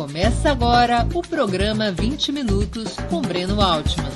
[0.00, 4.10] Começa agora o programa 20 Minutos com Breno Altman.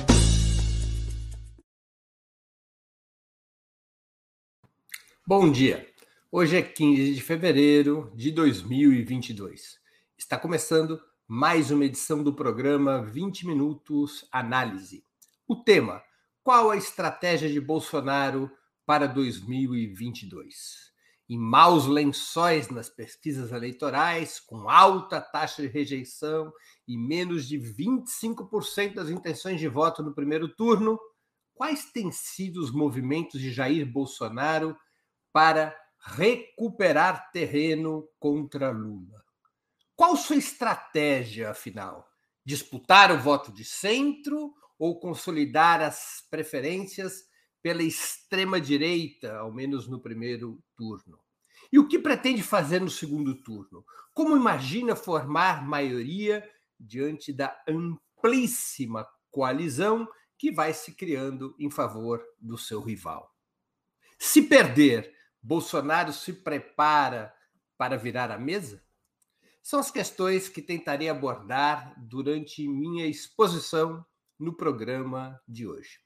[5.27, 5.87] Bom dia.
[6.31, 9.79] Hoje é 15 de fevereiro de 2022.
[10.17, 15.03] Está começando mais uma edição do programa 20 Minutos Análise.
[15.47, 16.01] O tema:
[16.43, 18.49] Qual a estratégia de Bolsonaro
[18.87, 20.94] para 2022?
[21.27, 26.53] Em maus lençóis nas pesquisas eleitorais, com alta taxa de rejeição
[26.87, 30.99] e menos de 25% das intenções de voto no primeiro turno,
[31.55, 34.77] quais têm sido os movimentos de Jair Bolsonaro
[35.33, 39.25] para recuperar terreno contra Lula?
[39.95, 42.07] Qual sua estratégia, afinal?
[42.43, 47.23] Disputar o voto de centro ou consolidar as preferências
[47.65, 51.19] pela extrema-direita, ao menos no primeiro turno?
[51.71, 53.83] E o que pretende fazer no segundo turno?
[54.13, 56.47] Como imagina formar maioria
[56.79, 63.35] diante da amplíssima coalizão que vai se criando em favor do seu rival?
[64.19, 67.33] Se perder, Bolsonaro se prepara
[67.75, 68.85] para virar a mesa?
[69.63, 74.05] São as questões que tentarei abordar durante minha exposição
[74.37, 76.04] no programa de hoje.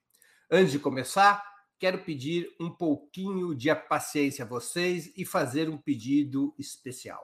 [0.52, 1.44] Antes de começar,
[1.78, 7.24] quero pedir um pouquinho de paciência a vocês e fazer um pedido especial.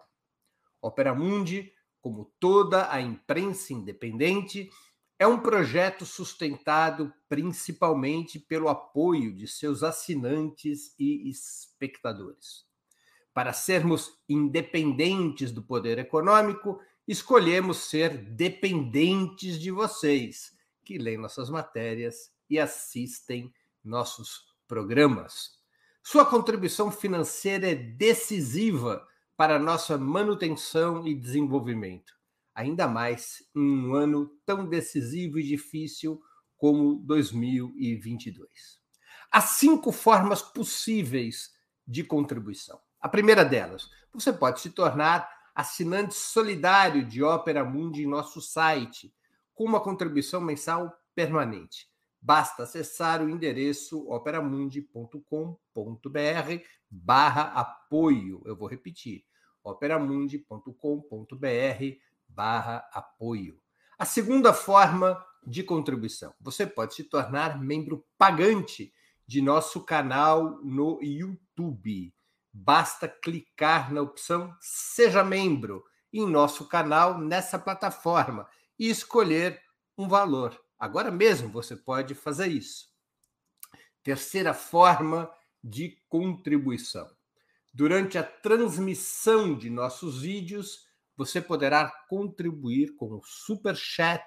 [0.80, 4.70] Opera Mundi, como toda a imprensa independente,
[5.18, 12.64] é um projeto sustentado principalmente pelo apoio de seus assinantes e espectadores.
[13.34, 22.35] Para sermos independentes do poder econômico, escolhemos ser dependentes de vocês, que leem nossas matérias
[22.50, 25.60] e assistem nossos programas.
[26.04, 32.14] Sua contribuição financeira é decisiva para nossa manutenção e desenvolvimento,
[32.54, 36.22] ainda mais em um ano tão decisivo e difícil
[36.58, 38.50] como 2022.
[39.32, 41.54] Há cinco formas possíveis
[41.88, 42.80] de contribuição.
[43.02, 49.14] A primeira delas, você pode se tornar assinante solidário de Opera Mundi em nosso site,
[49.54, 51.90] com uma contribuição mensal permanente.
[52.26, 55.20] Basta acessar o endereço operamundi.com.br
[56.90, 58.42] barra apoio.
[58.46, 59.24] Eu vou repetir,
[59.64, 60.66] operamundi.com.br
[62.28, 63.60] barra apoio.
[63.98, 68.92] A segunda forma de contribuição, você pode se tornar membro pagante
[69.28, 72.12] de nosso canal no YouTube
[72.56, 78.48] basta clicar na opção Seja Membro em nosso canal nessa plataforma
[78.80, 79.62] e escolher
[79.98, 80.58] um valor.
[80.86, 82.94] Agora mesmo você pode fazer isso.
[84.04, 85.28] Terceira forma
[85.64, 87.10] de contribuição.
[87.74, 90.86] Durante a transmissão de nossos vídeos,
[91.18, 94.24] você poderá contribuir com o Super Chat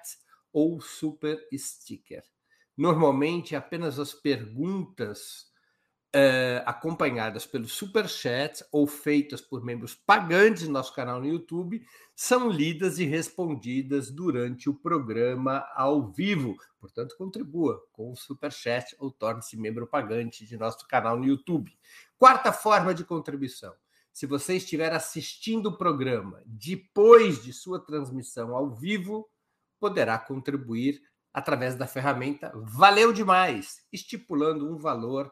[0.51, 2.25] ou Super Sticker.
[2.75, 5.48] Normalmente, apenas as perguntas
[6.15, 11.85] uh, acompanhadas pelo Super Chat ou feitas por membros pagantes do nosso canal no YouTube,
[12.15, 16.55] são lidas e respondidas durante o programa ao vivo.
[16.79, 21.71] Portanto, contribua com o Super Chat ou torne-se membro pagante de nosso canal no YouTube.
[22.17, 23.73] Quarta forma de contribuição.
[24.11, 29.29] Se você estiver assistindo o programa depois de sua transmissão ao vivo,
[29.79, 31.01] poderá contribuir
[31.33, 35.31] através da ferramenta Valeu Demais, estipulando um valor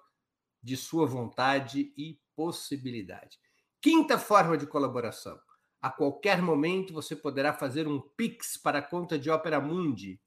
[0.67, 3.39] de sua vontade e possibilidade.
[3.81, 5.39] Quinta forma de colaboração.
[5.81, 10.19] A qualquer momento você poderá fazer um Pix para a conta de Opera Mundi,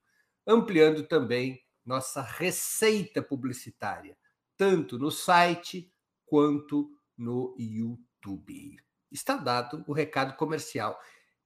[0.46, 4.16] ampliando também nossa receita publicitária,
[4.56, 5.92] tanto no site
[6.26, 8.76] quanto no YouTube.
[9.10, 10.98] Está dado o recado comercial.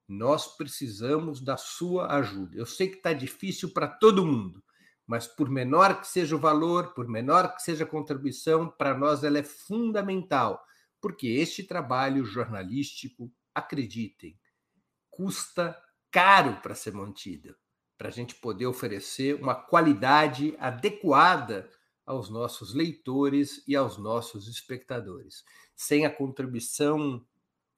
[0.07, 2.57] Nós precisamos da sua ajuda.
[2.57, 4.63] Eu sei que está difícil para todo mundo,
[5.07, 9.25] mas por menor que seja o valor, por menor que seja a contribuição, para nós
[9.25, 10.63] ela é fundamental,
[11.01, 14.39] porque este trabalho jornalístico, acreditem,
[15.11, 15.81] custa
[16.11, 17.57] caro para ser mantido,
[17.97, 21.71] para a gente poder oferecer uma qualidade adequada
[22.05, 25.45] aos nossos leitores e aos nossos espectadores.
[25.75, 27.25] Sem a contribuição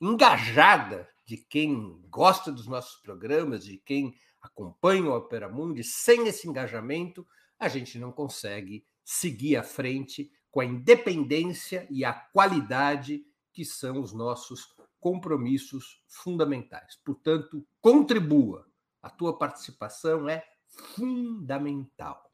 [0.00, 6.48] engajada de quem gosta dos nossos programas, de quem acompanha o Opera Mundi, sem esse
[6.48, 7.26] engajamento,
[7.58, 14.00] a gente não consegue seguir à frente com a independência e a qualidade que são
[14.00, 16.98] os nossos compromissos fundamentais.
[17.04, 18.66] Portanto, contribua.
[19.02, 22.30] A tua participação é fundamental.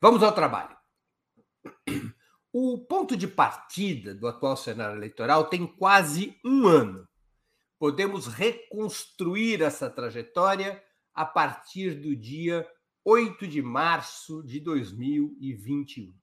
[0.00, 0.76] Vamos ao trabalho.
[2.52, 7.08] O ponto de partida do atual cenário eleitoral tem quase um ano.
[7.82, 10.80] Podemos reconstruir essa trajetória
[11.12, 12.64] a partir do dia
[13.04, 16.14] 8 de março de 2021.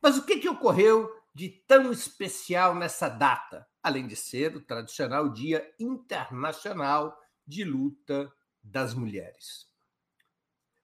[0.00, 5.28] Mas o que, que ocorreu de tão especial nessa data, além de ser o tradicional
[5.28, 8.32] Dia Internacional de Luta
[8.62, 9.66] das Mulheres?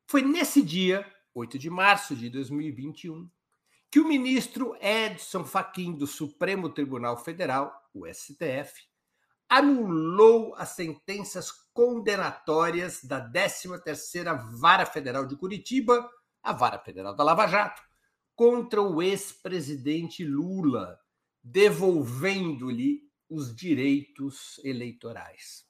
[0.06, 3.26] Foi nesse dia, 8 de março de 2021,
[3.91, 8.87] que o ministro Edson Fachin do Supremo Tribunal Federal, o STF,
[9.48, 16.08] anulou as sentenças condenatórias da 13ª Vara Federal de Curitiba,
[16.42, 17.82] a Vara Federal da Lava Jato,
[18.34, 20.98] contra o ex-presidente Lula,
[21.42, 25.66] devolvendo-lhe os direitos eleitorais.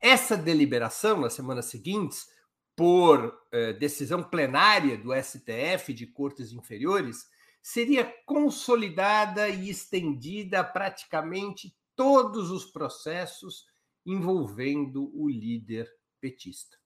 [0.00, 2.28] Essa deliberação, nas semanas seguintes,
[2.76, 7.26] por eh, decisão plenária do STF de Cortes Inferiores,
[7.62, 13.66] seria consolidada e estendida a praticamente todos os processos
[14.04, 16.76] envolvendo o líder petista.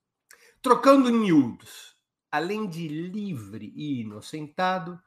[0.60, 1.96] Trocando miúdos,
[2.30, 5.00] além de livre e inocentado,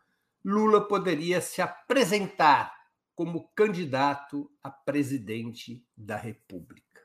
[0.43, 2.73] Lula poderia se apresentar
[3.13, 7.01] como candidato a presidente da República.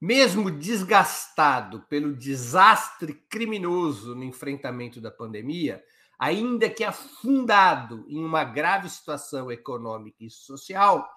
[0.00, 5.82] Mesmo desgastado pelo desastre criminoso no enfrentamento da pandemia,
[6.18, 11.08] ainda que afundado em uma grave situação econômica e social,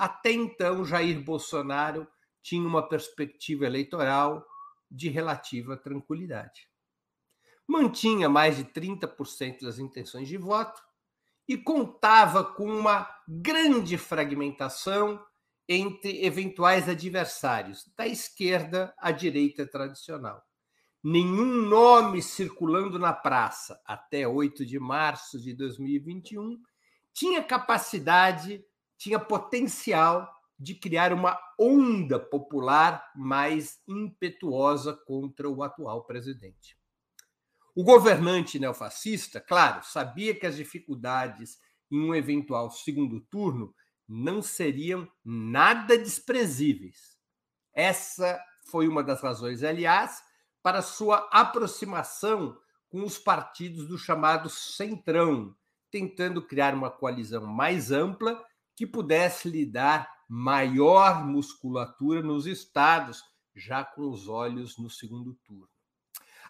[0.00, 2.08] até então, Jair Bolsonaro
[2.42, 4.42] tinha uma perspectiva eleitoral
[4.90, 6.70] de relativa tranquilidade.
[7.68, 10.80] Mantinha mais de 30% das intenções de voto
[11.46, 15.22] e contava com uma grande fragmentação
[15.68, 20.42] entre eventuais adversários, da esquerda à direita tradicional.
[21.04, 26.58] Nenhum nome circulando na praça até 8 de março de 2021
[27.12, 28.64] tinha capacidade
[29.00, 36.78] tinha potencial de criar uma onda popular mais impetuosa contra o atual presidente.
[37.74, 41.58] O governante neofascista, claro, sabia que as dificuldades
[41.90, 43.74] em um eventual segundo turno
[44.06, 47.16] não seriam nada desprezíveis.
[47.72, 48.38] Essa
[48.70, 50.22] foi uma das razões, aliás,
[50.62, 52.54] para sua aproximação
[52.90, 55.56] com os partidos do chamado Centrão,
[55.90, 58.44] tentando criar uma coalizão mais ampla
[58.80, 63.22] que pudesse lhe dar maior musculatura nos estados,
[63.54, 65.68] já com os olhos no segundo turno.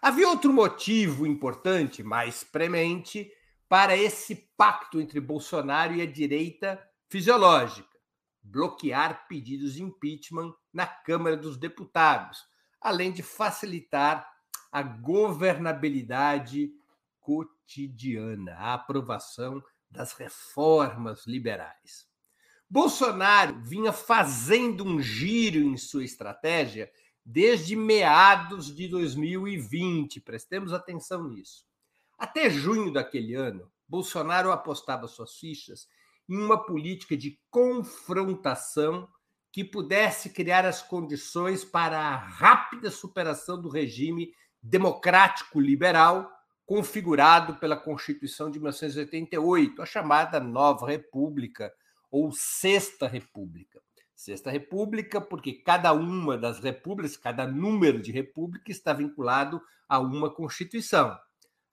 [0.01, 3.29] Havia outro motivo importante, mais premente,
[3.67, 7.99] para esse pacto entre Bolsonaro e a direita fisiológica:
[8.41, 12.41] bloquear pedidos de impeachment na Câmara dos Deputados,
[12.79, 14.25] além de facilitar
[14.71, 16.71] a governabilidade
[17.19, 22.09] cotidiana, a aprovação das reformas liberais.
[22.71, 26.89] Bolsonaro vinha fazendo um giro em sua estratégia
[27.25, 31.65] desde meados de 2020, prestemos atenção nisso.
[32.17, 35.85] Até junho daquele ano, Bolsonaro apostava suas fichas
[36.29, 39.05] em uma política de confrontação
[39.51, 46.31] que pudesse criar as condições para a rápida superação do regime democrático liberal
[46.65, 51.73] configurado pela Constituição de 1988, a chamada Nova República,
[52.11, 53.81] ou Sexta República.
[54.13, 60.29] Sexta República, porque cada uma das repúblicas, cada número de república está vinculado a uma
[60.29, 61.17] Constituição.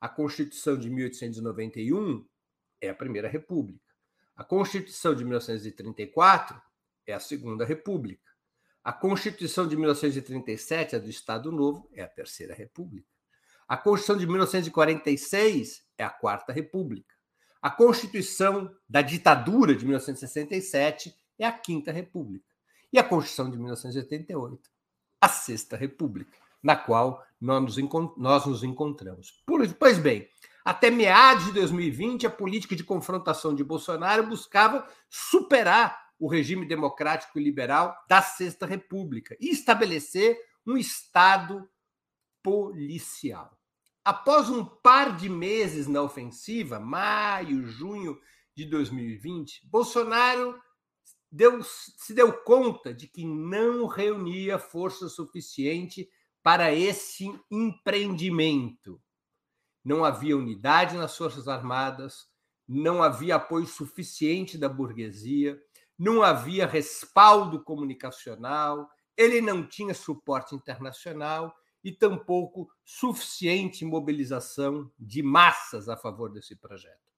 [0.00, 2.25] A Constituição de 1891
[2.80, 3.85] é a Primeira República.
[4.35, 6.62] A Constituição de 1934
[7.07, 8.33] é a Segunda República.
[8.85, 13.09] A Constituição de 1937, a do Estado Novo, é a Terceira República.
[13.66, 17.17] A Constituição de 1946 é a Quarta República.
[17.60, 22.46] A Constituição da ditadura de 1967 é a Quinta República.
[22.92, 24.70] E a Constituição de 1988,
[25.20, 27.76] a Sexta República, na qual nós nos,
[28.16, 29.42] nós nos encontramos.
[29.78, 30.28] Pois bem,
[30.64, 37.38] até meados de 2020, a política de confrontação de Bolsonaro buscava superar o regime democrático
[37.38, 41.68] e liberal da Sexta República e estabelecer um Estado
[42.42, 43.57] policial.
[44.08, 48.18] Após um par de meses na ofensiva, maio, junho
[48.56, 50.58] de 2020, Bolsonaro
[51.30, 56.08] deu, se deu conta de que não reunia força suficiente
[56.42, 58.98] para esse empreendimento.
[59.84, 62.28] Não havia unidade nas Forças Armadas,
[62.66, 65.60] não havia apoio suficiente da burguesia,
[65.98, 75.88] não havia respaldo comunicacional, ele não tinha suporte internacional e tampouco suficiente mobilização de massas
[75.88, 77.12] a favor desse projeto.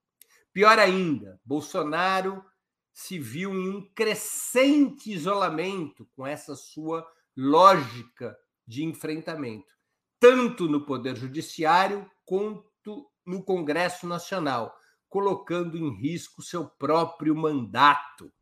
[0.52, 2.44] Pior ainda, Bolsonaro
[2.92, 8.36] se viu em um crescente isolamento com essa sua lógica
[8.66, 9.72] de enfrentamento,
[10.18, 14.76] tanto no Poder Judiciário quanto no Congresso Nacional,
[15.08, 18.32] colocando em risco seu próprio mandato.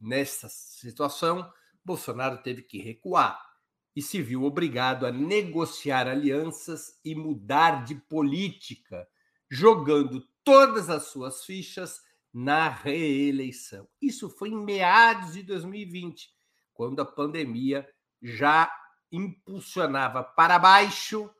[0.00, 1.50] Nessa situação,
[1.84, 3.53] Bolsonaro teve que recuar
[3.94, 9.06] e se viu obrigado a negociar alianças e mudar de política,
[9.50, 13.88] jogando todas as suas fichas na reeleição.
[14.02, 16.28] Isso foi em meados de 2020,
[16.72, 17.88] quando a pandemia
[18.20, 18.70] já
[19.12, 21.30] impulsionava para baixo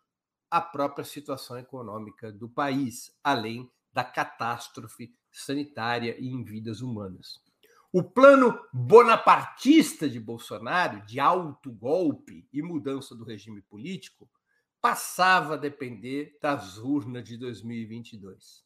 [0.48, 7.43] a própria situação econômica do país, além da catástrofe sanitária e em vidas humanas.
[7.96, 14.28] O plano bonapartista de Bolsonaro, de alto golpe e mudança do regime político,
[14.80, 18.64] passava a depender das urnas de 2022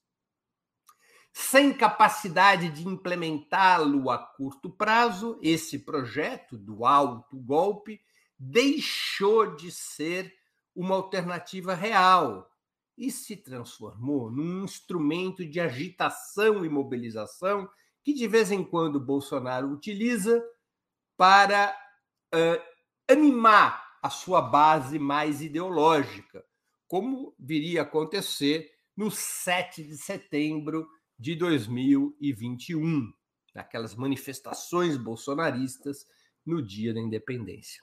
[1.31, 8.01] sem capacidade de implementá-lo a curto prazo, esse projeto do alto golpe
[8.39, 10.35] deixou de ser
[10.75, 12.51] uma alternativa real
[12.97, 17.69] e se transformou num instrumento de agitação e mobilização
[18.09, 20.43] que de vez em quando Bolsonaro utiliza
[21.15, 21.77] para
[22.35, 22.63] uh,
[23.07, 26.43] animar a sua base mais ideológica,
[26.87, 30.89] como viria a acontecer no 7 de setembro
[31.19, 33.13] de 2021,
[33.55, 36.07] naquelas manifestações bolsonaristas
[36.47, 37.83] no dia da independência.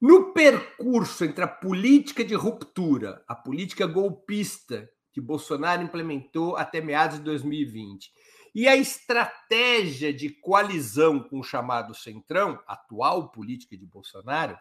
[0.00, 7.18] No percurso entre a política de ruptura, a política golpista que Bolsonaro implementou até meados
[7.18, 8.10] de 2020,
[8.54, 14.58] e a estratégia de coalizão com o chamado Centrão, atual política de Bolsonaro,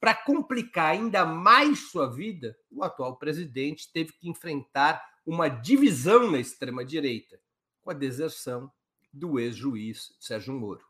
[0.00, 6.38] para complicar ainda mais sua vida, o atual presidente teve que enfrentar uma divisão na
[6.38, 7.38] extrema-direita,
[7.80, 8.70] com a deserção
[9.12, 10.84] do ex-juiz Sérgio Moro.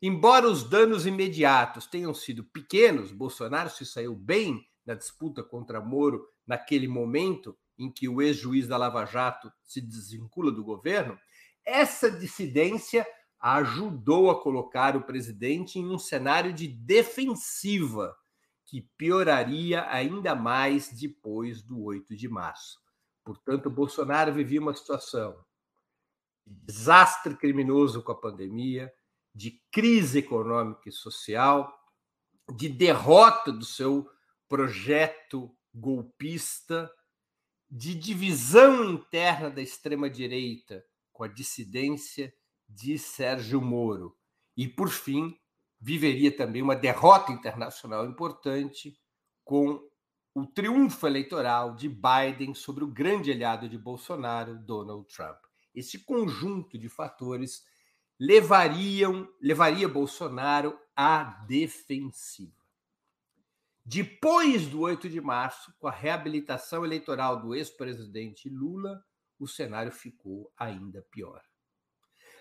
[0.00, 6.26] Embora os danos imediatos tenham sido pequenos, Bolsonaro se saiu bem na disputa contra Moro
[6.46, 11.18] naquele momento em que o ex-juiz da Lava Jato se desvincula do governo,
[11.64, 13.06] essa dissidência
[13.40, 18.16] ajudou a colocar o presidente em um cenário de defensiva
[18.64, 22.80] que pioraria ainda mais depois do 8 de março.
[23.24, 25.44] Portanto, Bolsonaro vivia uma situação
[26.46, 28.92] de desastre criminoso com a pandemia,
[29.34, 31.72] de crise econômica e social,
[32.56, 34.08] de derrota do seu
[34.48, 36.90] projeto golpista,
[37.70, 40.84] de divisão interna da extrema-direita
[41.22, 42.34] com a dissidência
[42.68, 44.16] de Sérgio Moro.
[44.56, 45.38] E, por fim,
[45.80, 48.98] viveria também uma derrota internacional importante
[49.44, 49.80] com
[50.34, 55.38] o triunfo eleitoral de Biden sobre o grande aliado de Bolsonaro, Donald Trump.
[55.72, 57.62] Esse conjunto de fatores
[58.18, 62.60] levariam levaria Bolsonaro à defensiva.
[63.84, 69.04] Depois do 8 de março, com a reabilitação eleitoral do ex-presidente Lula,
[69.42, 71.42] o cenário ficou ainda pior.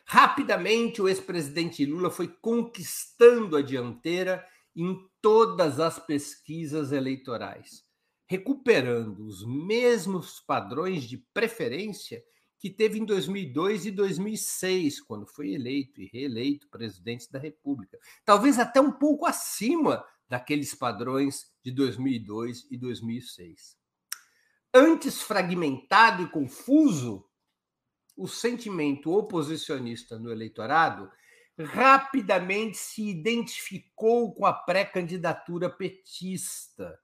[0.06, 7.84] Rapidamente, o ex-presidente Lula foi conquistando a dianteira em todas as pesquisas eleitorais,
[8.28, 12.24] recuperando os mesmos padrões de preferência
[12.60, 17.98] que teve em 2002 e 2006, quando foi eleito e reeleito presidente da República.
[18.24, 23.81] Talvez até um pouco acima daqueles padrões de 2002 e 2006.
[24.74, 27.26] Antes fragmentado e confuso,
[28.16, 31.12] o sentimento oposicionista no eleitorado
[31.60, 36.98] rapidamente se identificou com a pré-candidatura petista,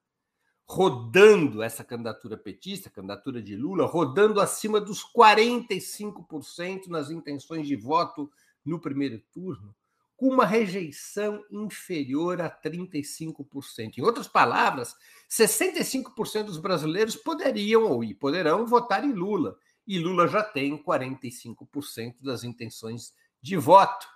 [0.66, 8.30] rodando essa candidatura petista, candidatura de Lula, rodando acima dos 45% nas intenções de voto
[8.64, 9.74] no primeiro turno,
[10.18, 13.96] com uma rejeição inferior a 35%.
[13.96, 14.96] Em outras palavras,
[15.30, 19.56] 65% dos brasileiros poderiam ou poderão votar em Lula,
[19.86, 24.06] e Lula já tem 45% das intenções de voto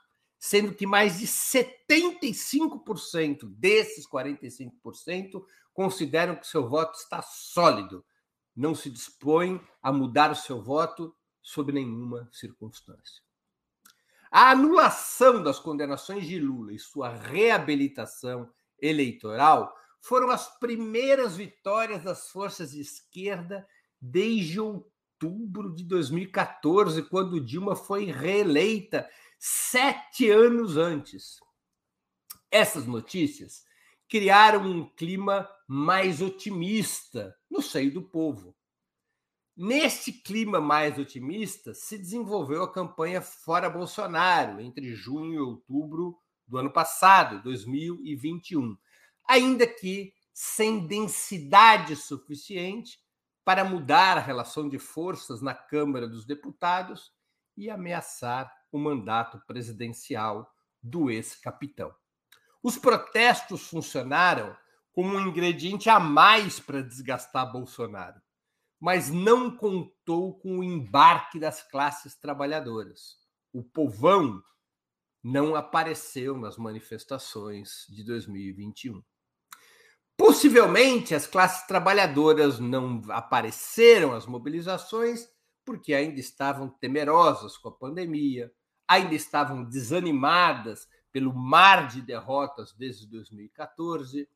[0.45, 8.05] sendo que mais de 75% desses 45% consideram que seu voto está sólido,
[8.55, 13.23] não se dispõem a mudar o seu voto sob nenhuma circunstância.
[14.35, 22.31] A anulação das condenações de Lula e sua reabilitação eleitoral foram as primeiras vitórias das
[22.31, 23.69] forças de esquerda
[24.01, 29.07] desde outubro de 2014, quando Dilma foi reeleita
[29.39, 31.39] sete anos antes.
[32.51, 33.67] Essas notícias
[34.09, 38.57] criaram um clima mais otimista no seio do povo.
[39.55, 46.57] Neste clima mais otimista, se desenvolveu a campanha Fora Bolsonaro entre junho e outubro do
[46.57, 48.75] ano passado, 2021,
[49.29, 52.99] ainda que sem densidade suficiente
[53.45, 57.13] para mudar a relação de forças na Câmara dos Deputados
[57.55, 60.51] e ameaçar o mandato presidencial
[60.83, 61.95] do ex-capitão.
[62.63, 64.57] Os protestos funcionaram
[64.93, 68.21] como um ingrediente a mais para desgastar Bolsonaro,
[68.83, 73.17] mas não contou com o embarque das classes trabalhadoras.
[73.53, 74.43] O povão
[75.23, 79.01] não apareceu nas manifestações de 2021.
[80.17, 85.29] Possivelmente as classes trabalhadoras não apareceram às mobilizações
[85.65, 88.53] porque ainda estavam temerosas com a pandemia,
[88.89, 94.29] ainda estavam desanimadas pelo mar de derrotas desde 2014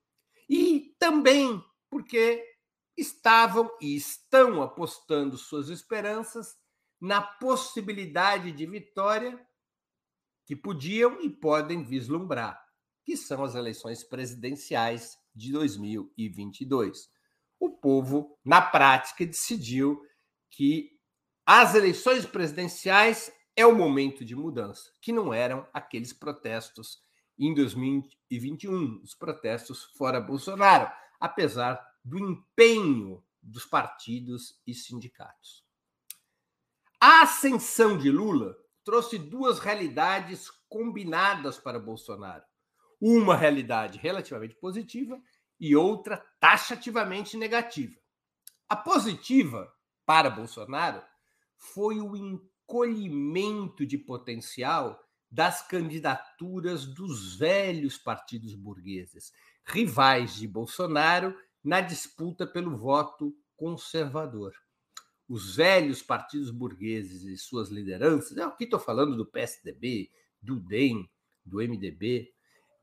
[0.49, 1.61] e também
[1.91, 2.56] porque
[2.97, 6.57] estavam e estão apostando suas esperanças
[7.01, 9.39] na possibilidade de vitória
[10.47, 12.59] que podiam e podem vislumbrar,
[13.05, 17.09] que são as eleições presidenciais de 2022.
[17.59, 20.01] O povo, na prática, decidiu
[20.51, 20.91] que
[21.45, 26.99] as eleições presidenciais é o momento de mudança, que não eram aqueles protestos
[27.39, 35.67] em 2021, os protestos fora Bolsonaro, apesar do empenho dos partidos e sindicatos.
[37.01, 42.45] A ascensão de Lula trouxe duas realidades combinadas para Bolsonaro.
[43.01, 45.21] Uma realidade relativamente positiva
[45.59, 47.97] e outra taxativamente negativa.
[48.69, 49.69] A positiva
[50.05, 51.03] para Bolsonaro
[51.57, 59.33] foi o encolhimento de potencial das candidaturas dos velhos partidos burgueses,
[59.65, 64.55] rivais de Bolsonaro na disputa pelo voto conservador.
[65.29, 70.09] Os velhos partidos burgueses e suas lideranças, aqui estou falando do PSDB,
[70.41, 71.11] do DEM,
[71.45, 72.33] do MDB,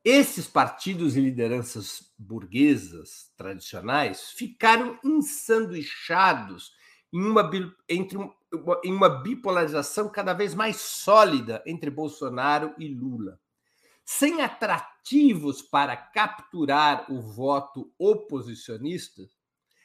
[0.04, 6.74] esses partidos e lideranças burguesas tradicionais ficaram ensanduichados
[7.10, 7.50] em uma,
[7.88, 8.18] entre,
[8.84, 13.40] em uma bipolarização cada vez mais sólida entre Bolsonaro e Lula.
[14.04, 19.22] Sem atrativos para capturar o voto oposicionista,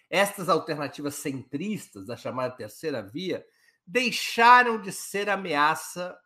[0.09, 3.45] estas alternativas centristas da chamada terceira via
[3.85, 6.17] deixaram de ser ameaça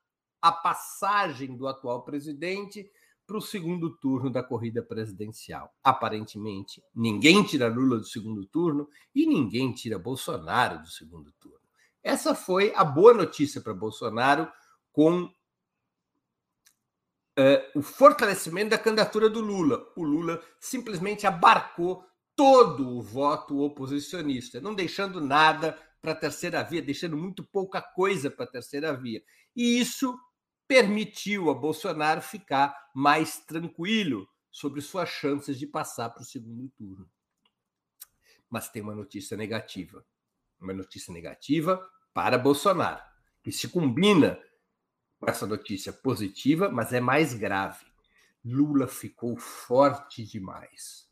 [0.41, 2.89] à passagem do atual presidente
[3.25, 5.73] para o segundo turno da corrida presidencial.
[5.83, 11.59] Aparentemente, ninguém tira Lula do segundo turno e ninguém tira Bolsonaro do segundo turno.
[12.01, 14.51] Essa foi a boa notícia para Bolsonaro
[14.91, 15.31] com
[17.39, 19.85] uh, o fortalecimento da candidatura do Lula.
[19.95, 26.81] O Lula simplesmente abarcou todo o voto oposicionista, não deixando nada para a terceira via,
[26.81, 29.23] deixando muito pouca coisa para a terceira via.
[29.55, 30.17] E isso
[30.67, 37.09] permitiu a Bolsonaro ficar mais tranquilo sobre suas chances de passar para o segundo turno.
[38.49, 40.05] Mas tem uma notícia negativa.
[40.59, 41.81] Uma notícia negativa
[42.13, 43.01] para Bolsonaro,
[43.43, 44.43] que se combina com
[45.27, 47.85] essa notícia positiva, mas é mais grave.
[48.43, 51.09] Lula ficou forte demais,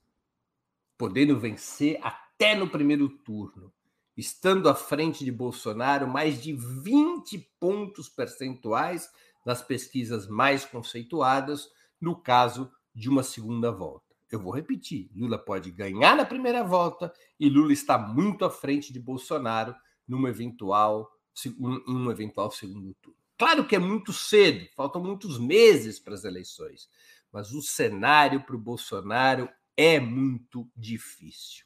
[0.97, 3.71] podendo vencer até no primeiro turno,
[4.17, 9.09] estando à frente de Bolsonaro mais de 20 pontos percentuais
[9.45, 11.69] nas pesquisas mais conceituadas,
[11.99, 14.13] no caso de uma segunda volta.
[14.29, 18.91] Eu vou repetir: Lula pode ganhar na primeira volta e Lula está muito à frente
[18.91, 19.75] de Bolsonaro
[20.07, 21.09] numa eventual,
[21.45, 21.55] em
[21.87, 23.20] um eventual segundo turno.
[23.41, 26.87] Claro que é muito cedo, faltam muitos meses para as eleições,
[27.31, 31.65] mas o cenário para o Bolsonaro é muito difícil.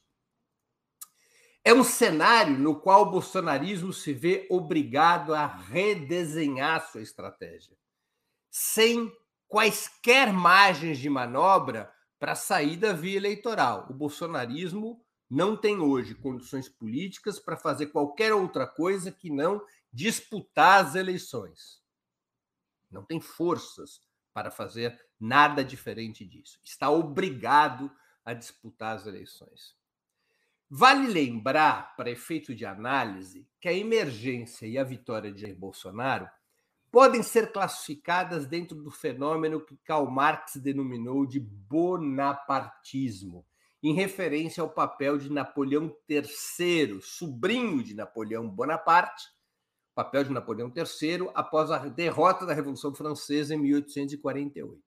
[1.66, 7.76] É um cenário no qual o bolsonarismo se vê obrigado a redesenhar sua estratégia,
[8.50, 9.12] sem
[9.46, 13.86] quaisquer margens de manobra para sair da via eleitoral.
[13.90, 19.62] O bolsonarismo não tem hoje condições políticas para fazer qualquer outra coisa que não
[19.96, 21.82] disputar as eleições.
[22.92, 24.02] Não tem forças
[24.34, 26.60] para fazer nada diferente disso.
[26.62, 27.90] Está obrigado
[28.26, 29.74] a disputar as eleições.
[30.70, 36.30] Vale lembrar, para efeito de análise, que a emergência e a vitória de Jair Bolsonaro
[36.92, 43.46] podem ser classificadas dentro do fenômeno que Karl Marx denominou de bonapartismo,
[43.82, 49.34] em referência ao papel de Napoleão III, sobrinho de Napoleão Bonaparte,
[49.96, 54.84] papel de Napoleão III após a derrota da Revolução Francesa em 1848.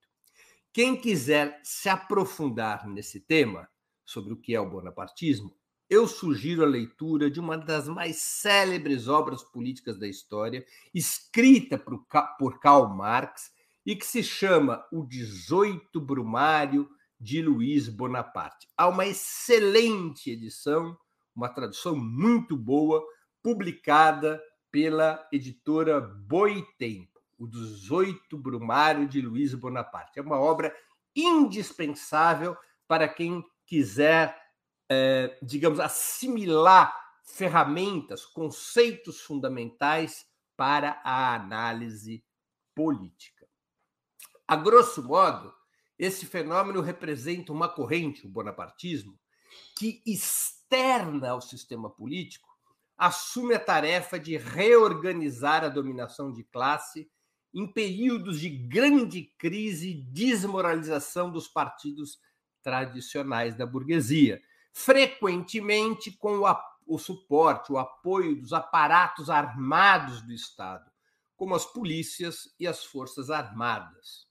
[0.71, 3.67] Quem quiser se aprofundar nesse tema,
[4.05, 5.55] sobre o que é o bonapartismo,
[5.89, 12.61] eu sugiro a leitura de uma das mais célebres obras políticas da história, escrita por
[12.61, 13.51] Karl Marx
[13.87, 18.69] e que se chama O 18 Brumário de Luiz Bonaparte.
[18.77, 20.97] Há uma excelente edição,
[21.35, 23.03] uma tradução muito boa,
[23.43, 24.41] publicada
[24.71, 30.19] pela editora Boitempo, o 18 Brumário de Luiz Bonaparte.
[30.19, 30.75] É uma obra
[31.15, 34.37] indispensável para quem quiser,
[34.89, 40.27] é, digamos, assimilar ferramentas, conceitos fundamentais
[40.57, 42.25] para a análise
[42.75, 43.47] política.
[44.47, 45.55] A grosso modo,
[45.99, 49.19] esse fenômeno representa uma corrente, o bonapartismo,
[49.77, 52.48] que externa ao sistema político
[52.99, 57.09] assume a tarefa de reorganizar a dominação de classe
[57.55, 62.19] em períodos de grande crise e desmoralização dos partidos
[62.63, 66.57] tradicionais da burguesia, frequentemente com o,
[66.87, 70.91] o suporte, o apoio dos aparatos armados do Estado,
[71.37, 74.29] como as polícias e as forças armadas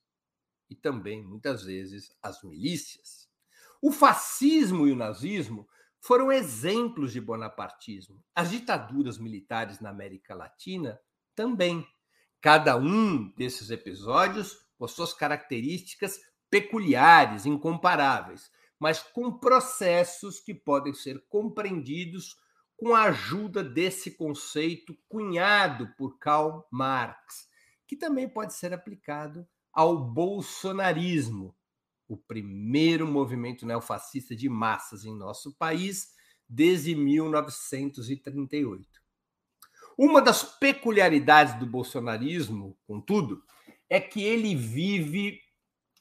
[0.70, 3.28] e também, muitas vezes, as milícias.
[3.82, 5.68] O fascismo e o nazismo
[6.00, 8.24] foram exemplos de bonapartismo.
[8.36, 11.00] As ditaduras militares na América Latina
[11.36, 11.86] também.
[12.40, 21.26] Cada um desses episódios com suas características peculiares, incomparáveis, mas com processos que podem ser
[21.28, 22.38] compreendidos
[22.78, 27.50] com a ajuda desse conceito cunhado por Karl Marx,
[27.88, 31.57] que também pode ser aplicado ao bolsonarismo,
[32.08, 36.16] o primeiro movimento neofascista de massas em nosso país
[36.48, 38.88] desde 1938.
[39.98, 43.44] Uma das peculiaridades do bolsonarismo, contudo,
[43.90, 45.42] é que ele vive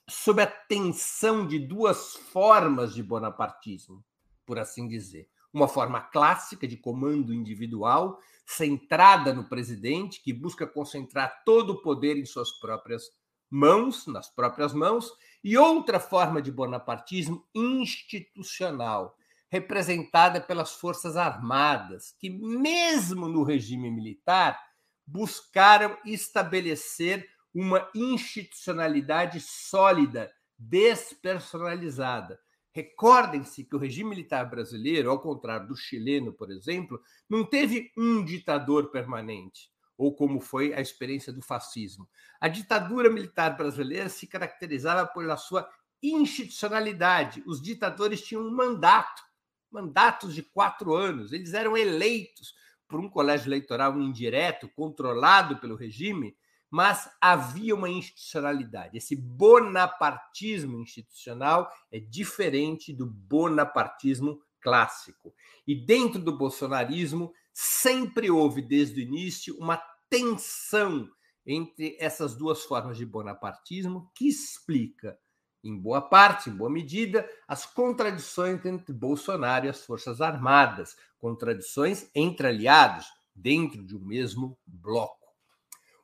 [0.09, 4.05] sob a tensão de duas formas de bonapartismo,
[4.45, 5.29] por assim dizer.
[5.53, 12.17] Uma forma clássica de comando individual, centrada no presidente, que busca concentrar todo o poder
[12.17, 13.11] em suas próprias
[13.51, 19.17] mãos, nas próprias mãos, e outra forma de bonapartismo institucional,
[19.49, 24.61] representada pelas Forças Armadas, que, mesmo no regime militar,
[25.07, 32.39] buscaram estabelecer uma institucionalidade sólida, despersonalizada.
[32.73, 38.23] Recordem-se que o regime militar brasileiro, ao contrário do chileno, por exemplo, não teve um
[38.23, 42.09] ditador permanente ou como foi a experiência do fascismo.
[42.41, 45.69] A ditadura militar brasileira se caracterizava pela sua
[46.03, 47.43] institucionalidade.
[47.47, 49.23] Os ditadores tinham um mandato,
[49.71, 51.33] mandatos de quatro anos.
[51.33, 52.55] Eles eram eleitos
[52.87, 56.37] por um colégio eleitoral indireto, controlado pelo regime,
[56.71, 58.99] mas havia uma institucionalidade.
[58.99, 65.35] Esse bonapartismo institucional é diferente do bonapartismo clássico.
[65.67, 69.79] E dentro do bolsonarismo sempre houve, desde o início, uma
[70.11, 71.09] tensão
[71.47, 75.19] entre essas duas formas de bonapartismo que explica,
[75.65, 82.11] em boa parte, em boa medida, as contradições entre Bolsonaro e as Forças Armadas, contradições
[82.15, 85.27] entre aliados dentro de um mesmo bloco.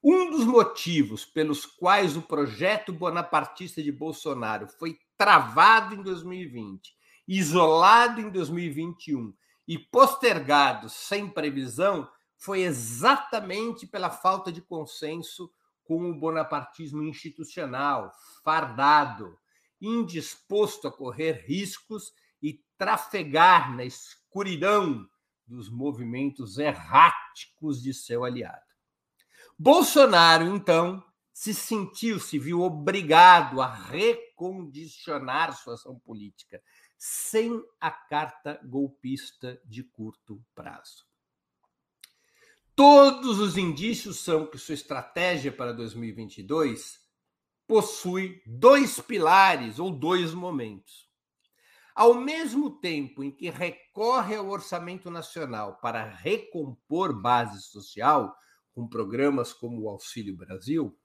[0.03, 6.97] Um dos motivos pelos quais o projeto bonapartista de Bolsonaro foi travado em 2020,
[7.29, 9.35] isolado em 2021
[9.73, 12.07] e postergado sem previsão
[12.37, 15.51] foi exatamente pela falta de consenso
[15.83, 18.13] com o bonapartismo institucional,
[18.45, 19.35] fardado,
[19.81, 25.09] indisposto a correr riscos e trafegar na escuridão
[25.47, 28.61] dos movimentos erráticos de seu aliado.
[29.59, 36.63] Bolsonaro, então, se sentiu, se viu obrigado a recondicionar sua ação política,
[37.05, 41.05] sem a carta golpista de curto prazo.
[42.77, 47.01] Todos os indícios são que sua estratégia para 2022
[47.67, 51.11] possui dois pilares ou dois momentos.
[51.93, 58.33] Ao mesmo tempo em que recorre ao orçamento nacional para recompor base social,
[58.73, 60.97] com programas como o Auxílio Brasil,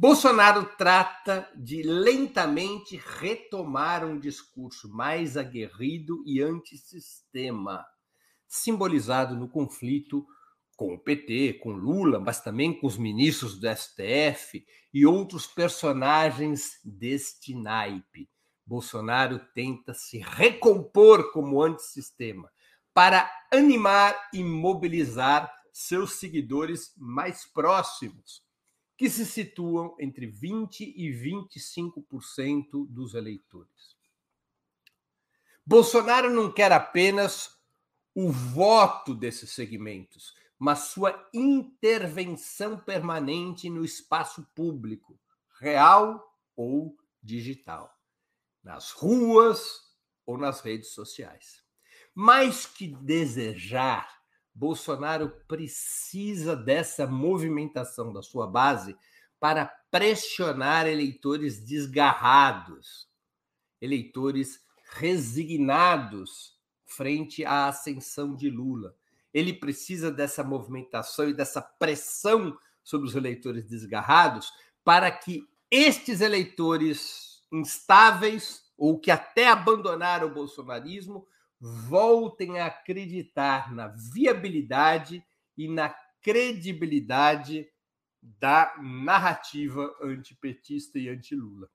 [0.00, 7.84] Bolsonaro trata de lentamente retomar um discurso mais aguerrido e antissistema,
[8.46, 10.24] simbolizado no conflito
[10.76, 16.78] com o PT, com Lula, mas também com os ministros do STF e outros personagens
[16.84, 18.30] deste naipe.
[18.64, 22.48] Bolsonaro tenta se recompor como antissistema
[22.94, 28.46] para animar e mobilizar seus seguidores mais próximos
[28.98, 33.96] que se situam entre 20 e 25% dos eleitores.
[35.64, 37.56] Bolsonaro não quer apenas
[38.12, 45.16] o voto desses segmentos, mas sua intervenção permanente no espaço público,
[45.60, 47.96] real ou digital,
[48.64, 49.80] nas ruas
[50.26, 51.62] ou nas redes sociais.
[52.12, 54.17] Mais que desejar
[54.58, 58.96] Bolsonaro precisa dessa movimentação da sua base
[59.38, 63.08] para pressionar eleitores desgarrados,
[63.80, 68.96] eleitores resignados frente à ascensão de Lula.
[69.32, 77.44] Ele precisa dessa movimentação e dessa pressão sobre os eleitores desgarrados para que estes eleitores
[77.52, 81.28] instáveis ou que até abandonaram o bolsonarismo
[81.60, 85.24] voltem a acreditar na viabilidade
[85.56, 87.68] e na credibilidade
[88.22, 91.68] da narrativa antipetista e anti-Lula.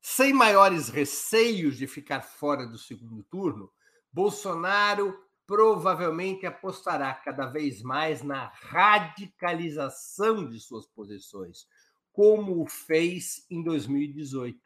[0.00, 3.72] Sem maiores receios de ficar fora do segundo turno,
[4.12, 11.66] Bolsonaro provavelmente apostará cada vez mais na radicalização de suas posições,
[12.12, 14.58] como o fez em 2018.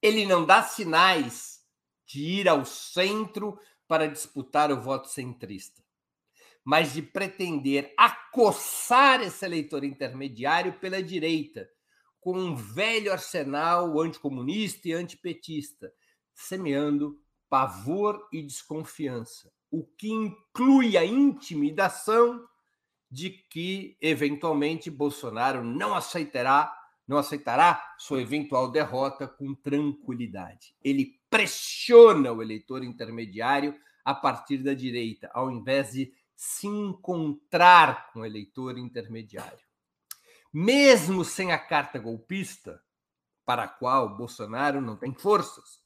[0.00, 1.57] Ele não dá sinais
[2.08, 5.82] de ir ao centro para disputar o voto centrista,
[6.64, 11.68] mas de pretender acossar esse eleitor intermediário pela direita,
[12.18, 15.92] com um velho arsenal anticomunista e antipetista,
[16.34, 22.42] semeando pavor e desconfiança, o que inclui a intimidação
[23.10, 26.74] de que eventualmente Bolsonaro não aceitará
[27.06, 30.76] não aceitará sua eventual derrota com tranquilidade.
[30.84, 38.20] Ele pressiona o eleitor intermediário a partir da direita, ao invés de se encontrar com
[38.20, 39.66] o eleitor intermediário.
[40.52, 42.82] Mesmo sem a carta golpista,
[43.44, 45.82] para a qual Bolsonaro não tem forças,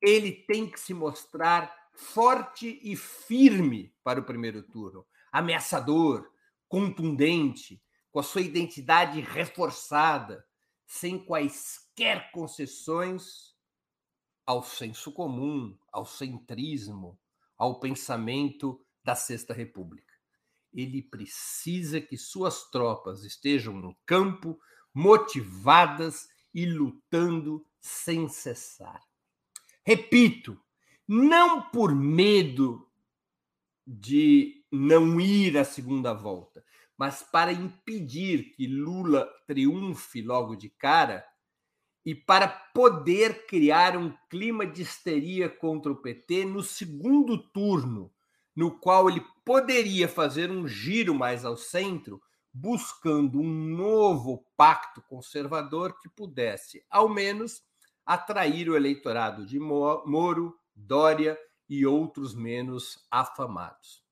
[0.00, 6.30] ele tem que se mostrar forte e firme para o primeiro turno, ameaçador,
[6.68, 10.44] contundente, com a sua identidade reforçada,
[10.86, 13.49] sem quaisquer concessões
[14.50, 17.16] ao senso comum, ao centrismo,
[17.56, 20.12] ao pensamento da Sexta República.
[20.74, 24.58] Ele precisa que suas tropas estejam no campo,
[24.92, 29.00] motivadas e lutando sem cessar.
[29.86, 30.60] Repito,
[31.06, 32.90] não por medo
[33.86, 36.64] de não ir à segunda volta,
[36.98, 41.24] mas para impedir que Lula triunfe logo de cara
[42.04, 48.10] e para poder criar um clima de histeria contra o PT no segundo turno,
[48.56, 52.20] no qual ele poderia fazer um giro mais ao centro,
[52.52, 57.62] buscando um novo pacto conservador que pudesse, ao menos,
[58.04, 64.02] atrair o eleitorado de Moro, Dória e outros menos afamados.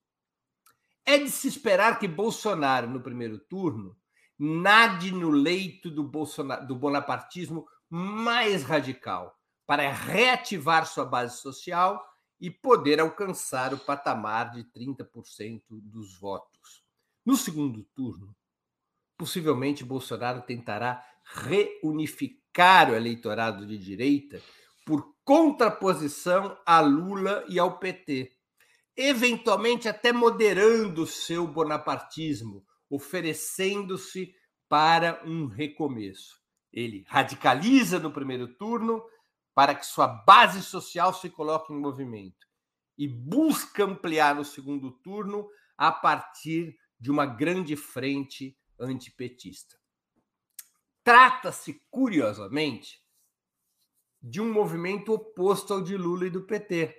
[1.05, 3.97] É de se esperar que Bolsonaro, no primeiro turno,
[4.37, 12.03] nade no leito do, Bolsonaro, do bonapartismo mais radical, para reativar sua base social
[12.39, 16.83] e poder alcançar o patamar de 30% dos votos.
[17.25, 18.35] No segundo turno,
[19.17, 24.41] possivelmente Bolsonaro tentará reunificar o eleitorado de direita
[24.85, 28.39] por contraposição a Lula e ao PT
[29.01, 34.35] eventualmente até moderando seu bonapartismo, oferecendo-se
[34.67, 36.38] para um recomeço.
[36.71, 39.03] Ele radicaliza no primeiro turno
[39.53, 42.47] para que sua base social se coloque em movimento
[42.97, 49.77] e busca ampliar no segundo turno a partir de uma grande frente antipetista.
[51.03, 53.01] Trata-se, curiosamente,
[54.21, 56.93] de um movimento oposto ao de Lula e do PT.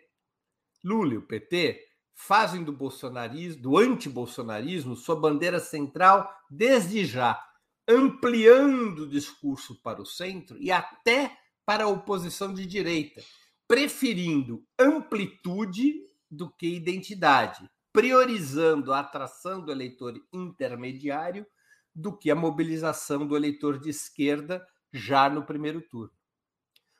[0.83, 7.42] Lula e o PT fazem do bolsonarismo, do antibolsonarismo, sua bandeira central desde já,
[7.90, 13.20] ampliando o discurso para o centro e até para a oposição de direita,
[13.66, 15.94] preferindo amplitude
[16.31, 21.44] do que identidade, priorizando a atração do eleitor intermediário
[21.92, 26.12] do que a mobilização do eleitor de esquerda já no primeiro turno.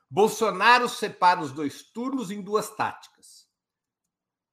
[0.09, 3.49] Bolsonaro separa os dois turnos em duas táticas.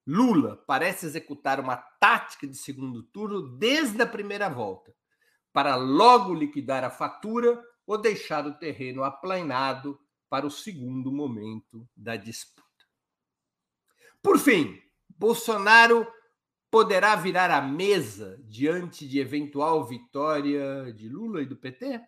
[0.07, 4.95] Lula parece executar uma tática de segundo turno desde a primeira volta,
[5.53, 12.17] para logo liquidar a fatura ou deixar o terreno aplanado para o segundo momento da
[12.17, 12.63] disputa.
[14.23, 16.07] Por fim, Bolsonaro
[16.71, 22.01] poderá virar a mesa diante de eventual vitória de Lula e do PT?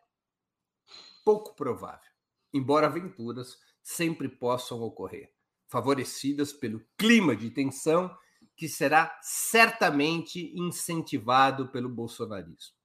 [1.24, 2.10] Pouco provável,
[2.52, 5.32] embora aventuras sempre possam ocorrer,
[5.68, 8.14] favorecidas pelo clima de tensão
[8.54, 12.79] que será certamente incentivado pelo bolsonarismo.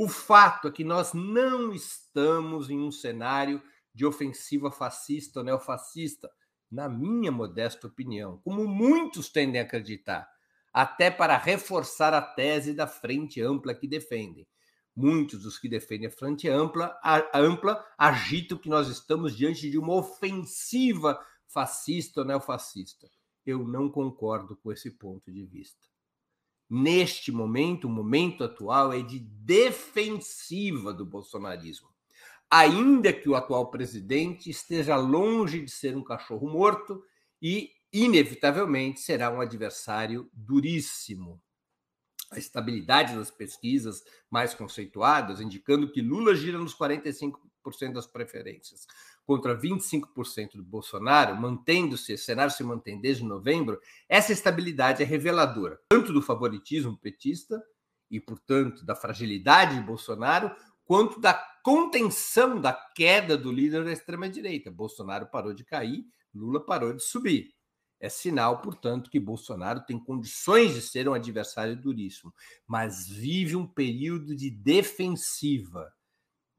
[0.00, 3.60] O fato é que nós não estamos em um cenário
[3.92, 6.30] de ofensiva fascista ou neofascista,
[6.70, 10.30] na minha modesta opinião, como muitos tendem a acreditar,
[10.72, 14.46] até para reforçar a tese da frente ampla que defendem.
[14.94, 19.78] Muitos dos que defendem a frente ampla, a, ampla agitam que nós estamos diante de
[19.78, 23.10] uma ofensiva fascista ou neofascista.
[23.44, 25.88] Eu não concordo com esse ponto de vista.
[26.68, 31.88] Neste momento, o momento atual é de defensiva do bolsonarismo.
[32.50, 37.02] Ainda que o atual presidente esteja longe de ser um cachorro morto
[37.40, 41.40] e inevitavelmente será um adversário duríssimo.
[42.30, 47.38] A estabilidade das pesquisas mais conceituadas, indicando que Lula gira nos 45%
[47.94, 48.86] das preferências,
[49.28, 55.78] contra 25% do Bolsonaro, mantendo-se, esse cenário se mantém desde novembro, essa estabilidade é reveladora,
[55.90, 57.62] tanto do favoritismo petista
[58.10, 60.50] e, portanto, da fragilidade de Bolsonaro,
[60.82, 64.70] quanto da contenção da queda do líder da extrema-direita.
[64.70, 67.52] Bolsonaro parou de cair, Lula parou de subir.
[68.00, 72.32] É sinal, portanto, que Bolsonaro tem condições de ser um adversário duríssimo,
[72.66, 75.92] mas vive um período de defensiva.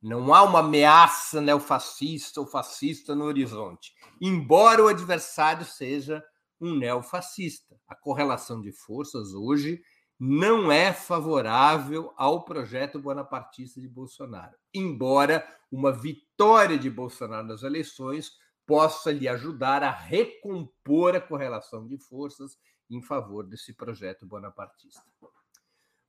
[0.01, 6.23] Não há uma ameaça neofascista ou fascista no horizonte, embora o adversário seja
[6.59, 7.75] um neofascista.
[7.87, 9.81] A correlação de forças hoje
[10.19, 18.33] não é favorável ao projeto bonapartista de Bolsonaro, embora uma vitória de Bolsonaro nas eleições
[18.65, 22.57] possa lhe ajudar a recompor a correlação de forças
[22.89, 25.03] em favor desse projeto bonapartista.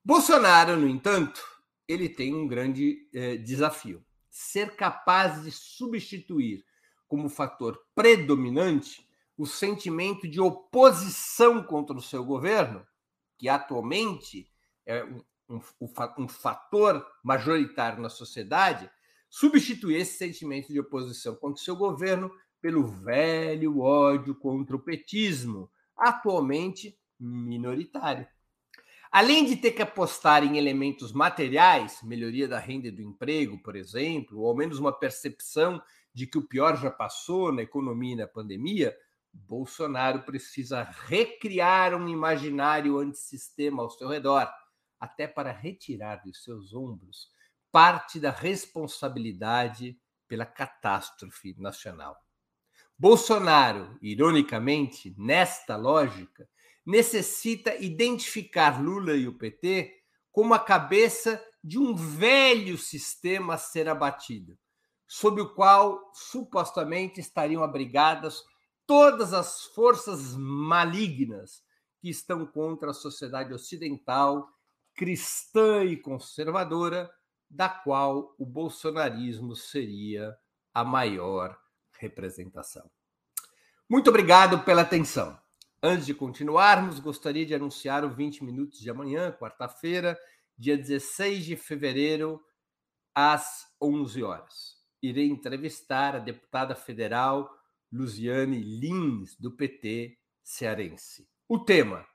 [0.03, 1.41] Bolsonaro, no entanto,
[1.91, 6.63] ele tem um grande eh, desafio: ser capaz de substituir
[7.07, 9.05] como fator predominante
[9.37, 12.85] o sentimento de oposição contra o seu governo,
[13.37, 14.49] que atualmente
[14.85, 15.59] é um, um,
[16.19, 18.89] um fator majoritário na sociedade,
[19.29, 25.69] substituir esse sentimento de oposição contra o seu governo pelo velho ódio contra o petismo,
[25.97, 28.27] atualmente minoritário.
[29.11, 33.75] Além de ter que apostar em elementos materiais, melhoria da renda e do emprego, por
[33.75, 35.81] exemplo, ou ao menos uma percepção
[36.13, 38.97] de que o pior já passou na economia e na pandemia,
[39.33, 44.49] Bolsonaro precisa recriar um imaginário antissistema ao seu redor,
[44.97, 47.29] até para retirar dos seus ombros
[47.69, 52.17] parte da responsabilidade pela catástrofe nacional.
[52.97, 56.47] Bolsonaro, ironicamente, nesta lógica,
[56.85, 59.93] necessita identificar Lula e o PT
[60.31, 64.57] como a cabeça de um velho sistema a ser abatido,
[65.07, 68.43] sob o qual supostamente estariam abrigadas
[68.87, 71.63] todas as forças malignas
[71.99, 74.49] que estão contra a sociedade ocidental,
[74.95, 77.09] cristã e conservadora,
[77.49, 80.35] da qual o bolsonarismo seria
[80.73, 81.57] a maior
[81.99, 82.89] representação.
[83.89, 85.40] Muito obrigado pela atenção.
[85.83, 90.15] Antes de continuarmos, gostaria de anunciar o 20 minutos de amanhã, quarta-feira,
[90.55, 92.39] dia 16 de fevereiro,
[93.15, 94.75] às 11 horas.
[95.01, 97.49] Irei entrevistar a deputada federal
[97.91, 101.27] Luziane Lins, do PT cearense.
[101.49, 102.05] O tema: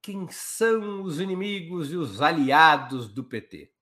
[0.00, 3.72] Quem são os inimigos e os aliados do PT?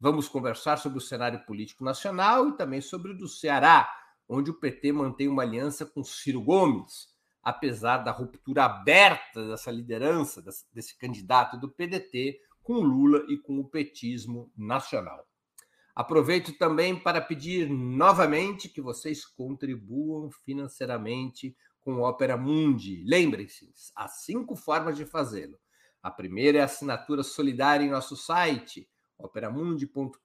[0.00, 3.86] Vamos conversar sobre o cenário político nacional e também sobre o do Ceará,
[4.26, 7.15] onde o PT mantém uma aliança com Ciro Gomes,
[7.46, 10.42] apesar da ruptura aberta dessa liderança,
[10.72, 15.24] desse candidato do PDT, com Lula e com o petismo nacional.
[15.94, 23.04] Aproveito também para pedir novamente que vocês contribuam financeiramente com o Opera Mundi.
[23.06, 25.56] Lembrem-se, há cinco formas de fazê-lo.
[26.02, 30.18] A primeira é a assinatura solidária em nosso site, operamundi.com.br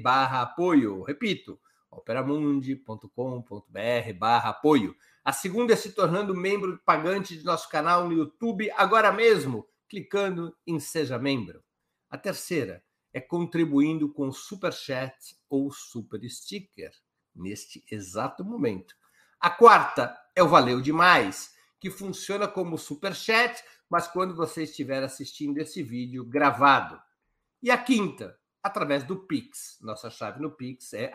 [0.00, 1.02] barra apoio.
[1.02, 1.58] Repito,
[1.90, 4.94] operamundi.com.br barra apoio.
[5.26, 10.56] A segunda é se tornando membro pagante de nosso canal no YouTube agora mesmo, clicando
[10.64, 11.64] em Seja Membro.
[12.08, 12.80] A terceira
[13.12, 16.92] é contribuindo com super chat ou super sticker
[17.34, 18.94] neste exato momento.
[19.40, 25.02] A quarta é o Valeu Demais, que funciona como super chat, mas quando você estiver
[25.02, 27.02] assistindo esse vídeo gravado.
[27.60, 29.76] E a quinta, através do Pix.
[29.80, 31.10] Nossa chave no Pix é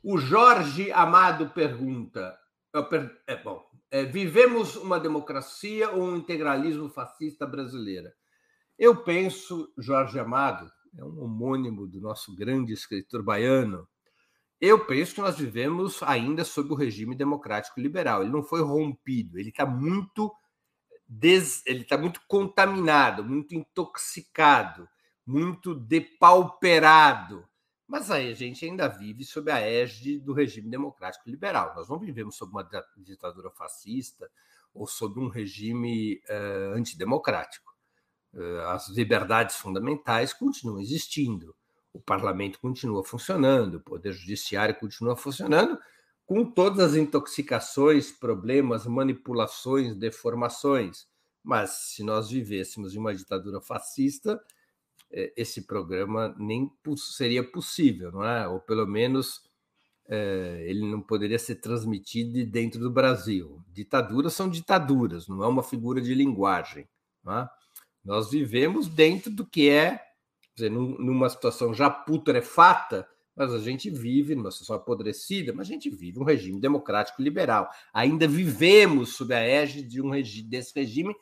[0.02, 2.36] O Jorge Amado pergunta:
[3.26, 8.14] é, bom, é, vivemos uma democracia ou um integralismo fascista brasileira?
[8.80, 13.86] Eu penso, Jorge Amado, é um homônimo do nosso grande escritor baiano.
[14.58, 18.22] Eu penso que nós vivemos ainda sob o regime democrático liberal.
[18.22, 20.34] Ele não foi rompido, ele está muito
[21.06, 21.62] des...
[21.66, 24.88] ele está muito contaminado, muito intoxicado,
[25.26, 27.46] muito depauperado.
[27.86, 31.74] Mas aí a gente ainda vive sob a égide do regime democrático liberal.
[31.76, 32.66] Nós não vivemos sob uma
[32.96, 34.30] ditadura fascista
[34.72, 37.69] ou sob um regime uh, antidemocrático.
[38.32, 41.54] Uh, as liberdades fundamentais continuam existindo,
[41.92, 45.78] o parlamento continua funcionando, o poder judiciário continua funcionando,
[46.24, 51.08] com todas as intoxicações, problemas, manipulações, deformações.
[51.42, 54.40] Mas se nós vivêssemos em uma ditadura fascista,
[55.10, 58.46] eh, esse programa nem seria possível, não é?
[58.46, 59.42] Ou pelo menos
[60.10, 63.62] é, ele não poderia ser transmitido dentro do Brasil.
[63.72, 66.88] Ditaduras são ditaduras, não é uma figura de linguagem.
[67.28, 67.48] É?
[68.04, 70.00] Nós vivemos dentro do que é,
[70.54, 75.88] dizer, numa situação já putrefata, mas a gente vive numa situação apodrecida, mas a gente
[75.88, 77.70] vive um regime democrático liberal.
[77.92, 81.14] Ainda vivemos sob a égide de um regi desse regime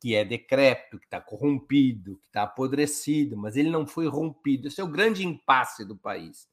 [0.00, 4.66] que é decrépito, que está corrompido, que está apodrecido, mas ele não foi rompido.
[4.66, 6.48] Esse é o grande impasse do país.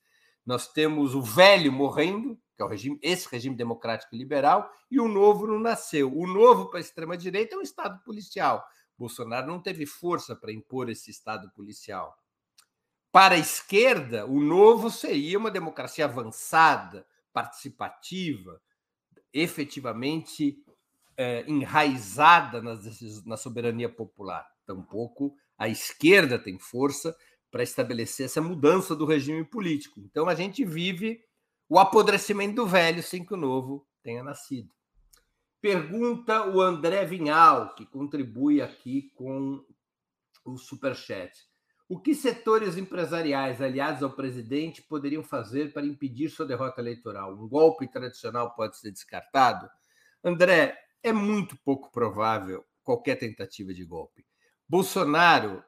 [0.45, 5.07] Nós temos o velho morrendo, que é o regime, esse regime democrático liberal, e o
[5.07, 6.15] novo não nasceu.
[6.15, 8.63] O novo para a extrema-direita é um Estado policial.
[8.99, 12.17] Bolsonaro não teve força para impor esse Estado policial.
[13.11, 18.61] Para a esquerda, o novo seria uma democracia avançada, participativa,
[19.33, 20.61] efetivamente
[21.17, 24.45] é, enraizada na soberania popular.
[24.65, 27.15] Tampouco a esquerda tem força
[27.51, 29.99] para estabelecer essa mudança do regime político.
[29.99, 31.21] Então a gente vive
[31.67, 34.73] o apodrecimento do velho sem que o novo tenha nascido.
[35.61, 39.65] Pergunta o André Vinhal, que contribui aqui com
[40.45, 41.33] o Superchat.
[41.87, 47.33] O que setores empresariais aliados ao presidente poderiam fazer para impedir sua derrota eleitoral?
[47.33, 49.69] Um golpe tradicional pode ser descartado?
[50.23, 54.25] André, é muito pouco provável qualquer tentativa de golpe.
[54.67, 55.63] Bolsonaro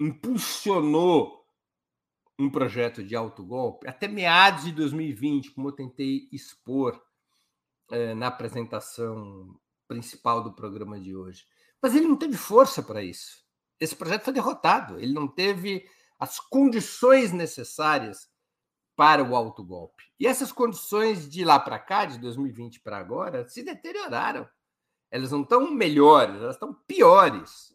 [0.00, 1.46] impulsionou
[2.38, 7.00] um projeto de autogolpe até meados de 2020, como eu tentei expor
[7.90, 11.46] eh, na apresentação principal do programa de hoje.
[11.80, 13.48] Mas ele não teve força para isso
[13.80, 14.98] esse projeto foi derrotado.
[14.98, 18.28] Ele não teve as condições necessárias
[18.96, 20.04] para o autogolpe.
[20.18, 24.48] E essas condições de lá para cá, de 2020 para agora, se deterioraram.
[25.10, 27.74] Elas não estão melhores, elas estão piores.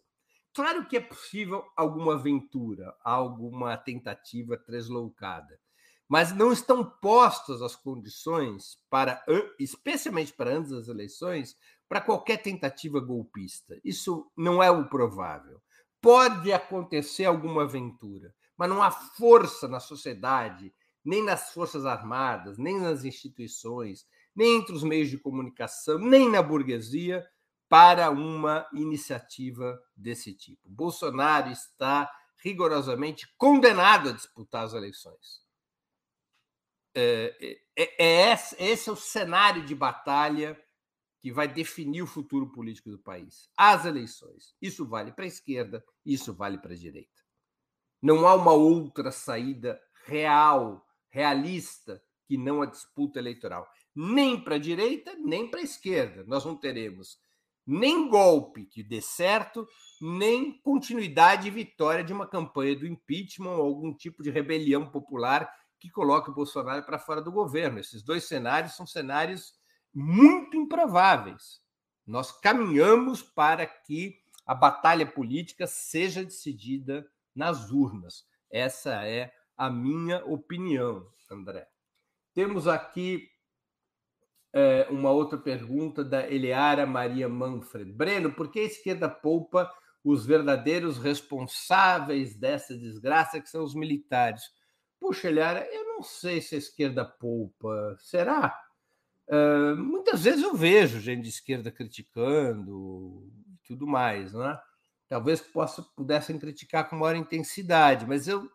[0.53, 5.59] Claro que é possível alguma aventura, alguma tentativa tresloucada,
[6.07, 9.23] mas não estão postas as condições para,
[9.59, 11.55] especialmente para antes das eleições,
[11.87, 13.79] para qualquer tentativa golpista.
[13.83, 15.61] Isso não é o provável
[16.03, 20.73] pode acontecer alguma aventura, mas não há força na sociedade,
[21.03, 26.43] nem nas Forças Armadas, nem nas instituições, nem entre os meios de comunicação, nem na
[26.43, 27.25] burguesia
[27.69, 30.69] para uma iniciativa desse tipo.
[30.69, 32.11] Bolsonaro está
[32.43, 35.42] rigorosamente condenado a disputar as eleições.
[36.95, 40.59] É, é, é esse, esse é o cenário de batalha
[41.19, 43.49] que vai definir o futuro político do país.
[43.57, 44.53] As eleições.
[44.61, 47.23] Isso vale para a esquerda, isso vale para a direita.
[48.01, 53.65] Não há uma outra saída real, realista, que não a disputa eleitoral.
[53.95, 56.25] Nem para a direita, nem para a esquerda.
[56.27, 57.17] Nós não teremos
[57.65, 59.65] nem golpe que dê certo,
[60.01, 65.49] nem continuidade e vitória de uma campanha do impeachment ou algum tipo de rebelião popular
[65.83, 67.77] que coloque o Bolsonaro para fora do governo.
[67.77, 69.53] Esses dois cenários são cenários
[69.93, 71.61] muito improváveis.
[72.07, 77.05] Nós caminhamos para que a batalha política seja decidida
[77.35, 78.25] nas urnas.
[78.49, 81.67] Essa é a minha opinião, André.
[82.33, 83.27] Temos aqui
[84.53, 87.91] é, uma outra pergunta da Eleara Maria Manfred.
[87.91, 89.69] Breno, por que a esquerda poupa
[90.01, 94.43] os verdadeiros responsáveis dessa desgraça, que são os militares?
[95.03, 97.93] Puxa, Eleara, eu não sei se a esquerda poupa.
[97.99, 98.57] Será?
[99.27, 104.57] Uh, muitas vezes eu vejo gente de esquerda criticando e tudo mais, né?
[105.09, 108.49] Talvez possa, pudessem criticar com maior intensidade, mas eu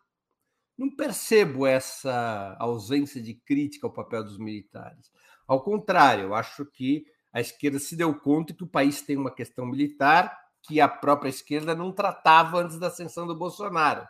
[0.75, 5.11] não percebo essa ausência de crítica ao papel dos militares.
[5.47, 9.31] Ao contrário, eu acho que a esquerda se deu conta que o país tem uma
[9.31, 14.07] questão militar que a própria esquerda não tratava antes da ascensão do Bolsonaro,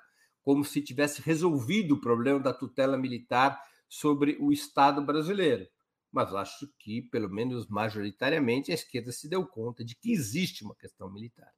[0.49, 5.67] como se tivesse resolvido o problema da tutela militar sobre o Estado brasileiro.
[6.11, 10.73] Mas acho que, pelo menos majoritariamente, a esquerda se deu conta de que existe uma
[10.73, 11.53] questão militar.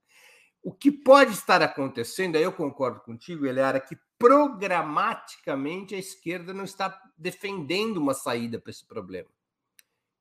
[0.61, 6.65] O que pode estar acontecendo, aí eu concordo contigo, Eliara, que programaticamente a esquerda não
[6.65, 9.29] está defendendo uma saída para esse problema.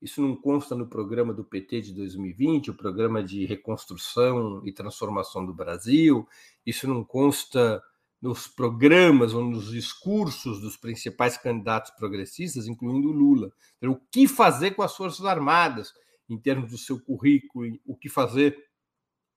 [0.00, 5.44] Isso não consta no programa do PT de 2020, o programa de reconstrução e transformação
[5.44, 6.28] do Brasil,
[6.64, 7.82] isso não consta
[8.20, 13.50] nos programas ou nos discursos dos principais candidatos progressistas, incluindo Lula.
[13.78, 15.92] Então, o que fazer com as Forças Armadas,
[16.28, 18.56] em termos do seu currículo, o que fazer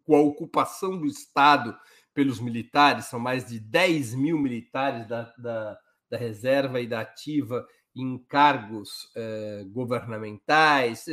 [0.04, 1.78] com a ocupação do Estado
[2.14, 5.80] pelos militares, são mais de 10 mil militares da, da,
[6.10, 7.66] da reserva e da ativa
[7.96, 11.06] em cargos eh, governamentais.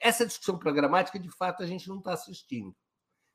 [0.00, 2.74] Essa discussão programática, de fato, a gente não está assistindo.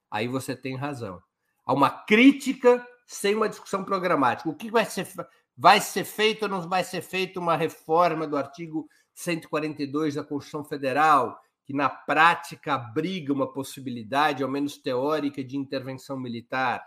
[0.09, 1.21] Aí você tem razão.
[1.65, 4.49] Há uma crítica sem uma discussão programática.
[4.49, 5.07] O que vai ser,
[5.55, 10.63] vai ser feito ou não vai ser feito uma reforma do artigo 142 da Constituição
[10.65, 16.83] Federal, que na prática abriga uma possibilidade, ao menos teórica, de intervenção militar?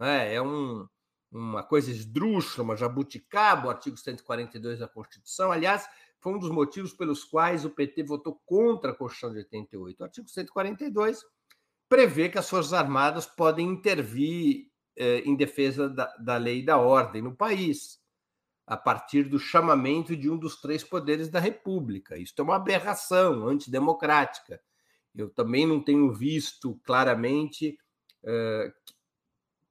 [0.00, 0.86] É, é um,
[1.30, 5.52] uma coisa esdrúxula, uma jabuticaba, o artigo 142 da Constituição.
[5.52, 5.86] Aliás,
[6.20, 10.00] foi um dos motivos pelos quais o PT votou contra a Constituição de 88.
[10.00, 11.24] O artigo 142
[11.88, 14.69] prevê que as Forças Armadas podem intervir
[15.00, 18.00] em defesa da, da lei e da ordem no país,
[18.66, 22.16] a partir do chamamento de um dos três poderes da República.
[22.16, 24.60] Isso é uma aberração antidemocrática.
[25.14, 27.76] Eu também não tenho visto claramente
[28.22, 28.72] eh,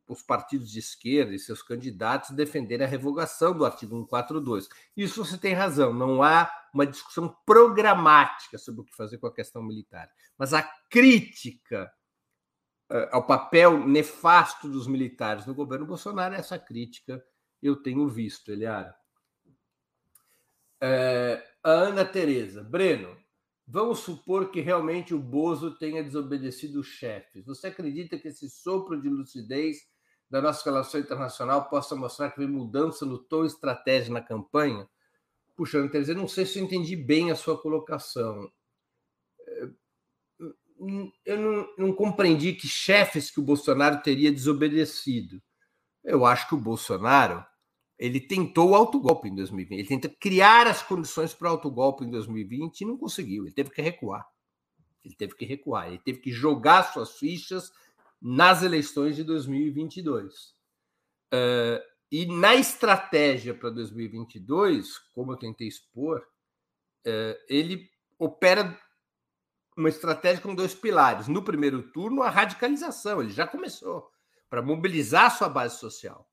[0.10, 4.68] os partidos de esquerda e seus candidatos defenderem a revogação do artigo 142.
[4.98, 9.34] Isso você tem razão, não há uma discussão programática sobre o que fazer com a
[9.34, 10.10] questão militar.
[10.38, 11.92] Mas a crítica
[13.12, 17.24] ao papel nefasto dos militares no governo Bolsonaro, essa crítica
[17.62, 18.96] eu tenho visto, Eliara.
[20.82, 23.18] Uh, a Ana Tereza, Breno,
[23.68, 27.46] vamos supor que realmente o Bozo tenha desobedecido os chefes.
[27.46, 29.78] Você acredita que esse sopro de lucidez
[30.30, 34.88] da nossa relação internacional possa mostrar que vem mudança no tom e estratégia na campanha?
[35.56, 38.50] Puxa, quer dizer, não sei se eu entendi bem a sua colocação.
[40.80, 45.42] É, eu não, não compreendi que chefes que o Bolsonaro teria desobedecido.
[46.04, 47.46] Eu acho que o Bolsonaro
[47.98, 49.80] ele tentou o autogolpe em 2020.
[49.80, 53.44] Ele tentou criar as condições para o autogolpe em 2020 e não conseguiu.
[53.44, 54.26] Ele teve que recuar.
[55.04, 55.90] Ele teve que recuar.
[55.90, 57.74] Ele teve que jogar suas fichas
[58.22, 60.54] nas eleições de 2022.
[61.34, 66.26] Uh, e na estratégia para 2022, como eu tentei expor,
[67.06, 68.80] uh, ele opera
[69.80, 71.28] uma estratégia com dois pilares.
[71.28, 74.10] No primeiro turno, a radicalização, ele já começou,
[74.50, 76.30] para mobilizar sua base social.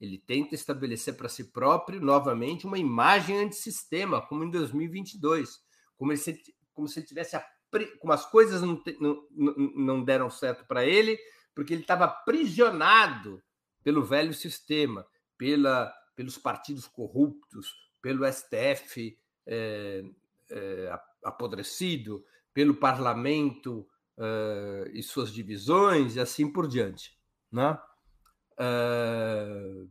[0.00, 5.58] Ele tenta estabelecer para si próprio, novamente, uma imagem antissistema, como em 2022,
[5.96, 6.20] como, ele,
[6.72, 7.36] como se ele tivesse
[7.98, 9.26] como as coisas não, não,
[9.76, 11.18] não deram certo para ele,
[11.54, 13.42] porque ele estava aprisionado
[13.82, 15.04] pelo velho sistema,
[15.36, 20.04] pela, pelos partidos corruptos, pelo STF é,
[20.50, 22.24] é, apodrecido,
[22.58, 23.86] pelo parlamento
[24.18, 27.16] é, e suas divisões, e assim por diante.
[27.52, 27.78] Né?
[28.58, 29.84] É,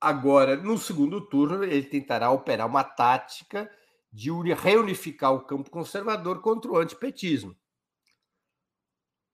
[0.00, 3.70] agora, no segundo turno, ele tentará operar uma tática
[4.10, 7.54] de reunificar o campo conservador contra o antipetismo.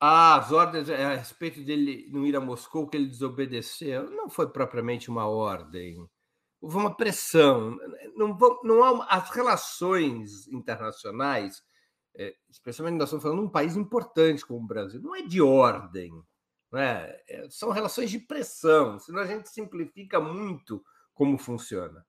[0.00, 4.50] As ordens eh, a respeito dele não ir a Moscou, que ele desobedeceu, não foi
[4.50, 6.05] propriamente uma ordem.
[6.61, 7.78] Houve uma pressão.
[8.16, 11.62] Não, não há as relações internacionais,
[12.14, 15.40] eh, especialmente nós estamos falando de um país importante como o Brasil, não é de
[15.40, 16.12] ordem.
[16.70, 17.22] Não é?
[17.28, 20.84] é são relações de pressão, senão a gente simplifica muito
[21.14, 22.04] como funciona.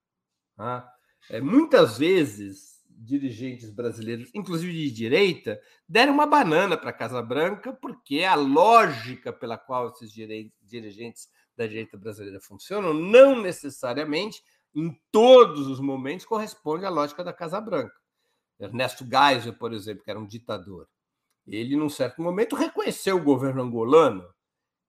[0.56, 0.90] Tá?
[1.30, 7.74] É, muitas vezes, dirigentes brasileiros, inclusive de direita, deram uma banana para a Casa Branca,
[7.74, 14.42] porque a lógica pela qual esses dirigentes da direita brasileira funcionam não necessariamente,
[14.76, 18.03] em todos os momentos, corresponde à lógica da Casa Branca.
[18.60, 20.88] Ernesto Geisel, por exemplo, que era um ditador,
[21.46, 24.26] ele, num certo momento, reconheceu o governo angolano,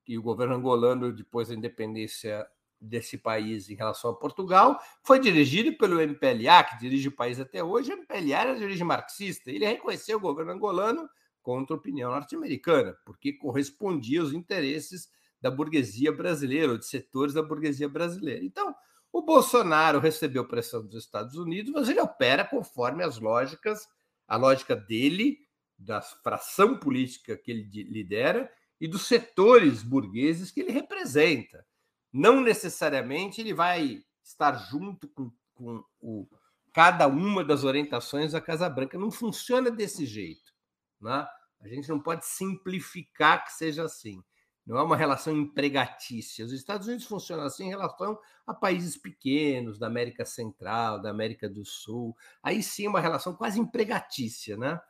[0.07, 2.47] e o governo angolano, depois da independência
[2.81, 7.65] desse país em relação a Portugal, foi dirigido pelo MPLA, que dirige o país até
[7.65, 7.91] hoje.
[7.91, 9.51] O MPLA era de origem marxista.
[9.51, 11.09] Ele reconheceu o governo angolano
[11.43, 15.09] contra a opinião norte-americana, porque correspondia aos interesses
[15.41, 18.45] da burguesia brasileira, ou de setores da burguesia brasileira.
[18.45, 18.75] Então,
[19.15, 23.87] o Bolsonaro recebeu pressão dos Estados Unidos, mas ele opera conforme as lógicas,
[24.27, 25.39] a lógica dele,
[25.79, 31.65] da fração política que ele lidera e dos setores burgueses que ele representa.
[32.13, 36.29] Não necessariamente ele vai estar junto com, com o,
[36.73, 38.99] cada uma das orientações da Casa Branca.
[38.99, 40.53] Não funciona desse jeito.
[41.01, 41.25] Né?
[41.61, 44.21] A gente não pode simplificar que seja assim.
[44.67, 46.45] Não é uma relação empregatícia.
[46.45, 51.49] Os Estados Unidos funcionam assim em relação a países pequenos, da América Central, da América
[51.49, 52.17] do Sul.
[52.43, 54.57] Aí sim é uma relação quase empregatícia.
[54.57, 54.81] Né?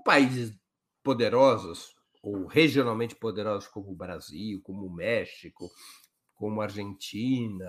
[0.00, 0.54] com países
[1.02, 5.70] poderosos, ou regionalmente poderosos como o Brasil, como o México,
[6.34, 7.68] como a Argentina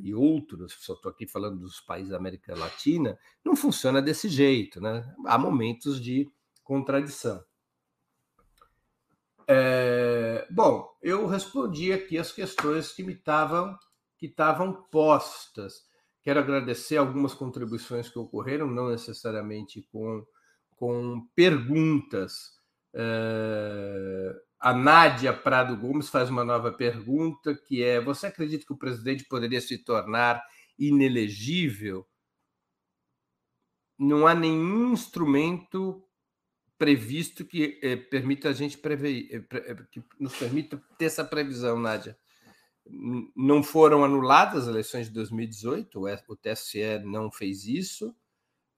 [0.00, 4.80] e outros, só estou aqui falando dos países da América Latina, não funciona desse jeito,
[4.80, 5.14] né?
[5.26, 6.28] Há momentos de
[6.64, 7.44] contradição.
[9.48, 13.76] É, bom, eu respondi aqui as questões que me estavam
[14.18, 15.86] que estavam postas.
[16.22, 20.26] Quero agradecer algumas contribuições que ocorreram, não necessariamente com,
[20.76, 22.58] com perguntas
[22.94, 28.78] Uh, a Nádia Prado Gomes faz uma nova pergunta, que é: você acredita que o
[28.78, 30.42] presidente poderia se tornar
[30.78, 32.06] inelegível?
[33.98, 36.04] Não há nenhum instrumento
[36.78, 41.78] previsto que eh, permita a gente prever, eh, eh, que nos permita ter essa previsão,
[41.78, 42.16] Nádia.
[43.36, 48.14] Não foram anuladas as eleições de 2018, o TSE não fez isso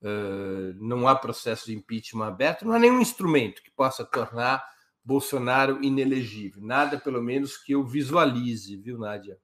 [0.01, 4.67] Uh, não há processo de impeachment aberto, não há nenhum instrumento que possa tornar
[5.03, 6.59] Bolsonaro inelegível.
[6.63, 9.37] Nada, pelo menos, que eu visualize, viu, Nádia?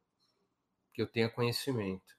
[0.95, 2.16] Que eu tenha conhecimento.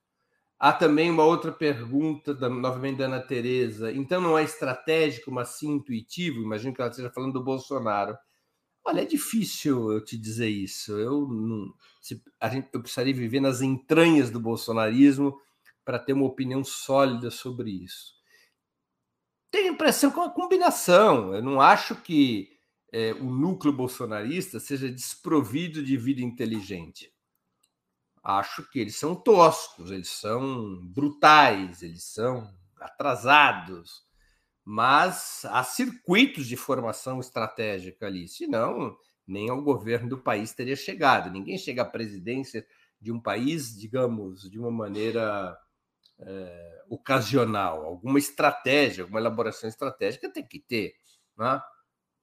[0.59, 3.93] Há também uma outra pergunta, da, novamente da Ana Tereza.
[3.93, 6.43] Então não é estratégico, mas sim intuitivo?
[6.43, 8.17] Imagino que ela esteja falando do Bolsonaro.
[8.85, 10.93] Olha, é difícil eu te dizer isso.
[10.99, 15.39] Eu, não, se, a gente, eu precisaria viver nas entranhas do bolsonarismo
[15.85, 18.19] para ter uma opinião sólida sobre isso
[19.51, 21.35] tenho a impressão que é uma combinação.
[21.35, 22.49] Eu não acho que
[22.93, 27.13] é, o núcleo bolsonarista seja desprovido de vida inteligente.
[28.29, 32.47] Acho que eles são toscos, eles são brutais, eles são
[32.79, 34.03] atrasados,
[34.63, 38.95] mas há circuitos de formação estratégica ali, senão
[39.27, 41.31] nem ao governo do país teria chegado.
[41.31, 42.67] Ninguém chega à presidência
[43.01, 45.57] de um país, digamos, de uma maneira
[46.21, 50.93] é, ocasional, alguma estratégia, alguma elaboração estratégica tem que ter.
[51.35, 51.63] Né?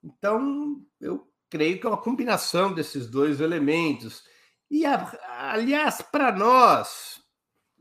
[0.03, 4.23] Então, eu creio que é uma combinação desses dois elementos.
[4.69, 4.83] E,
[5.55, 7.21] aliás, para nós,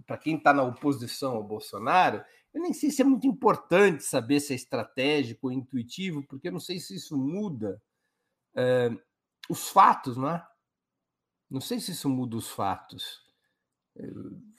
[0.06, 4.40] para quem está na oposição ao Bolsonaro, eu nem sei se é muito importante saber
[4.40, 7.82] se é estratégico ou intuitivo, porque eu não sei se isso muda
[8.54, 8.90] é,
[9.50, 10.46] os fatos, não é?
[11.50, 13.22] Não sei se isso muda os fatos.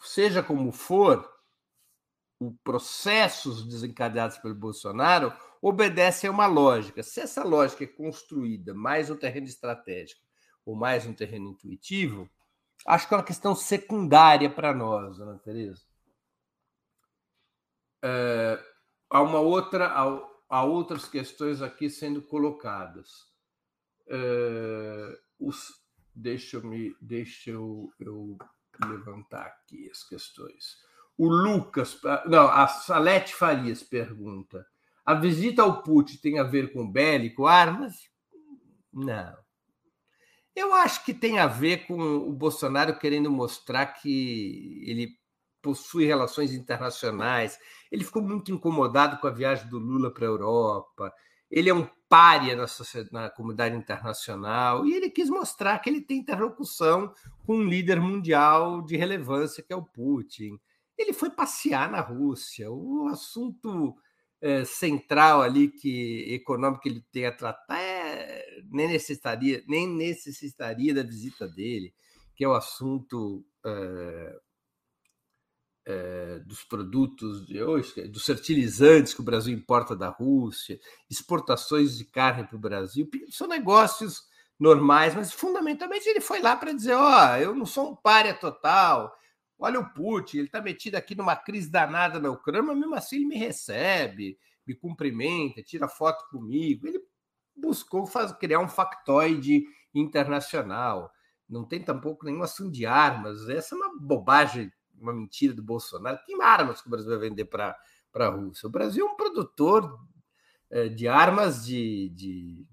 [0.01, 1.30] Seja como for,
[2.39, 7.01] o processos desencadeados pelo Bolsonaro obedecem a uma lógica.
[7.01, 10.22] Se essa lógica é construída mais no terreno estratégico
[10.66, 12.30] ou mais no terreno intuitivo,
[12.86, 15.82] acho que é uma questão secundária para nós, Ana Tereza.
[18.04, 18.64] É,
[19.10, 23.10] há uma outra, há, há, outras questões aqui sendo colocadas.
[24.08, 25.84] É, os,
[26.14, 28.38] deixa eu me, deixa eu, eu
[28.88, 30.78] levantar aqui as questões.
[31.18, 34.66] O Lucas, não, a Salete Farias pergunta:
[35.04, 38.10] a visita ao Putin tem a ver com bélico, armas?
[38.94, 39.45] Não.
[40.56, 45.10] Eu acho que tem a ver com o Bolsonaro querendo mostrar que ele
[45.62, 47.60] possui relações internacionais.
[47.91, 51.14] Ele ficou muito incomodado com a viagem do Lula para a Europa.
[51.51, 52.66] Ele é um pária na,
[53.12, 57.12] na comunidade internacional e ele quis mostrar que ele tem interlocução
[57.45, 60.60] com um líder mundial de relevância, que é o Putin.
[60.97, 62.72] Ele foi passear na Rússia.
[62.72, 63.95] O assunto
[64.39, 67.95] é, central ali que econômico que ele tem a tratar é,
[68.70, 71.93] nem necessitaria nem necessitaria da visita dele,
[72.36, 74.39] que é o assunto é,
[75.86, 80.80] é, dos produtos de hoje, dos fertilizantes que o Brasil importa da Rússia,
[81.10, 84.24] exportações de carne para o Brasil, são negócios
[84.60, 88.34] normais, mas fundamentalmente ele foi lá para dizer: ó, oh, eu não sou um párea
[88.34, 89.16] total,
[89.58, 93.18] Olha o Putin, ele está metido aqui numa crise danada na Ucrânia, mas mesmo assim
[93.18, 94.38] ele me recebe.
[94.68, 96.88] me cumprimenta, tira foto comigo.
[96.88, 96.99] Ele
[97.56, 101.12] buscou faz, criar um factoide internacional.
[101.47, 103.47] Não tem tampouco nenhum assunto de armas.
[103.49, 106.20] Essa é uma bobagem, uma mentira do Bolsonaro.
[106.26, 107.78] Que armas que o Brasil vai vender para
[108.16, 108.68] a Rússia?
[108.68, 109.99] O Brasil é um produtor
[110.70, 112.66] é, de armas de, de,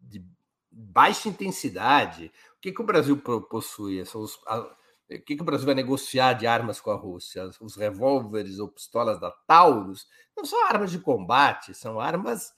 [0.00, 0.24] de,
[0.70, 2.32] baixa intensidade.
[2.56, 4.04] O que, que o Brasil possui?
[4.06, 4.76] São os, a, o
[5.24, 7.50] que, que o Brasil vai negociar de armas com a Rússia?
[7.60, 10.06] Os revólveres ou pistolas da Taurus
[10.36, 12.52] não são armas de combate, são armas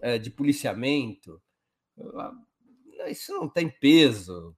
[0.00, 1.40] é, de policiamento.
[3.08, 4.56] Isso não tem peso.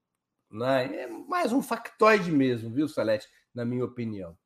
[0.51, 1.03] Né?
[1.03, 3.26] É mais um factoide mesmo, viu, Salete?
[3.55, 4.36] Na minha opinião.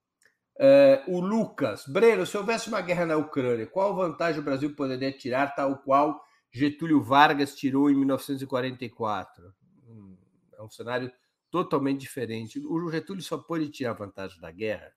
[0.59, 5.12] É, o Lucas, Breno, se houvesse uma guerra na Ucrânia, qual vantagem o Brasil poderia
[5.12, 9.53] tirar, tal qual Getúlio Vargas tirou em 1944?
[9.86, 10.16] Hum,
[10.55, 11.12] é um cenário
[11.51, 12.59] totalmente diferente.
[12.59, 14.90] O Getúlio só pôde tirar vantagem da guerra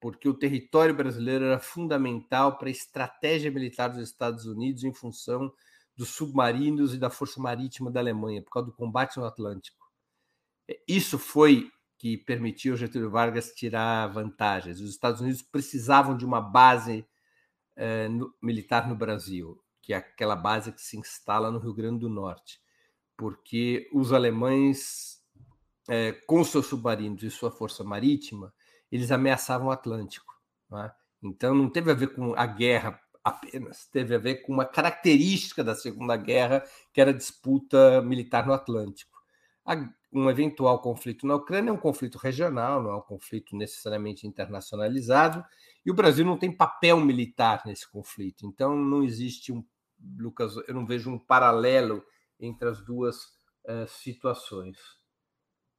[0.00, 5.52] porque o território brasileiro era fundamental para a estratégia militar dos Estados Unidos em função
[5.96, 9.90] dos submarinos e da força marítima da Alemanha, por causa do combate no Atlântico.
[10.68, 14.80] É, isso foi que permitiu Getúlio Vargas tirar vantagens.
[14.80, 17.04] Os Estados Unidos precisavam de uma base
[17.74, 21.98] eh, no, militar no Brasil, que é aquela base que se instala no Rio Grande
[22.00, 22.60] do Norte,
[23.16, 25.20] porque os alemães,
[25.88, 28.54] eh, com seus submarinos e sua força marítima,
[28.90, 30.32] eles ameaçavam o Atlântico.
[30.74, 30.90] É?
[31.22, 35.62] Então não teve a ver com a guerra apenas, teve a ver com uma característica
[35.62, 39.18] da Segunda Guerra, que era a disputa militar no Atlântico.
[40.12, 45.44] um eventual conflito na Ucrânia é um conflito regional, não é um conflito necessariamente internacionalizado,
[45.84, 48.46] e o Brasil não tem papel militar nesse conflito.
[48.46, 49.64] Então não existe um
[50.16, 52.04] Lucas, eu não vejo um paralelo
[52.38, 53.16] entre as duas
[53.64, 54.78] uh, situações.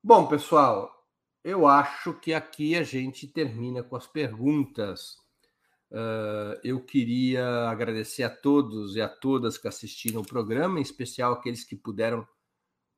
[0.03, 0.99] Bom, pessoal,
[1.44, 5.18] eu acho que aqui a gente termina com as perguntas.
[5.92, 11.34] Uh, eu queria agradecer a todos e a todas que assistiram o programa, em especial
[11.34, 12.28] aqueles que puderam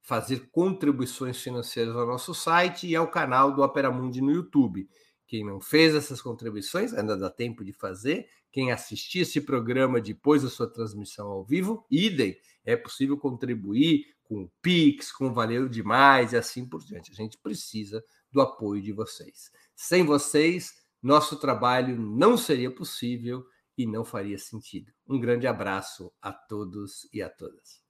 [0.02, 4.90] fazer contribuições financeiras ao nosso site e ao canal do Opera Mundi no YouTube.
[5.28, 8.28] Quem não fez essas contribuições, ainda dá tempo de fazer.
[8.52, 12.36] Quem assistir esse programa depois da sua transmissão ao vivo, idem,
[12.66, 17.12] é possível contribuir com o Pix, com Valeu Demais e assim por diante.
[17.12, 19.52] A gente precisa do apoio de vocês.
[19.76, 23.44] Sem vocês, nosso trabalho não seria possível
[23.78, 24.92] e não faria sentido.
[25.08, 27.82] Um grande abraço a todos e a todas.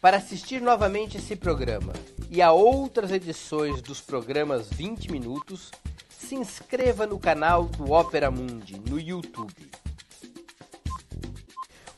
[0.00, 1.92] Para assistir novamente esse programa
[2.30, 5.70] e a outras edições dos programas 20 Minutos,
[6.08, 9.70] se inscreva no canal do Opera Mundi no YouTube.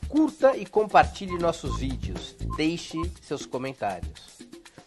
[0.09, 2.35] Curta e compartilhe nossos vídeos.
[2.57, 4.30] Deixe seus comentários.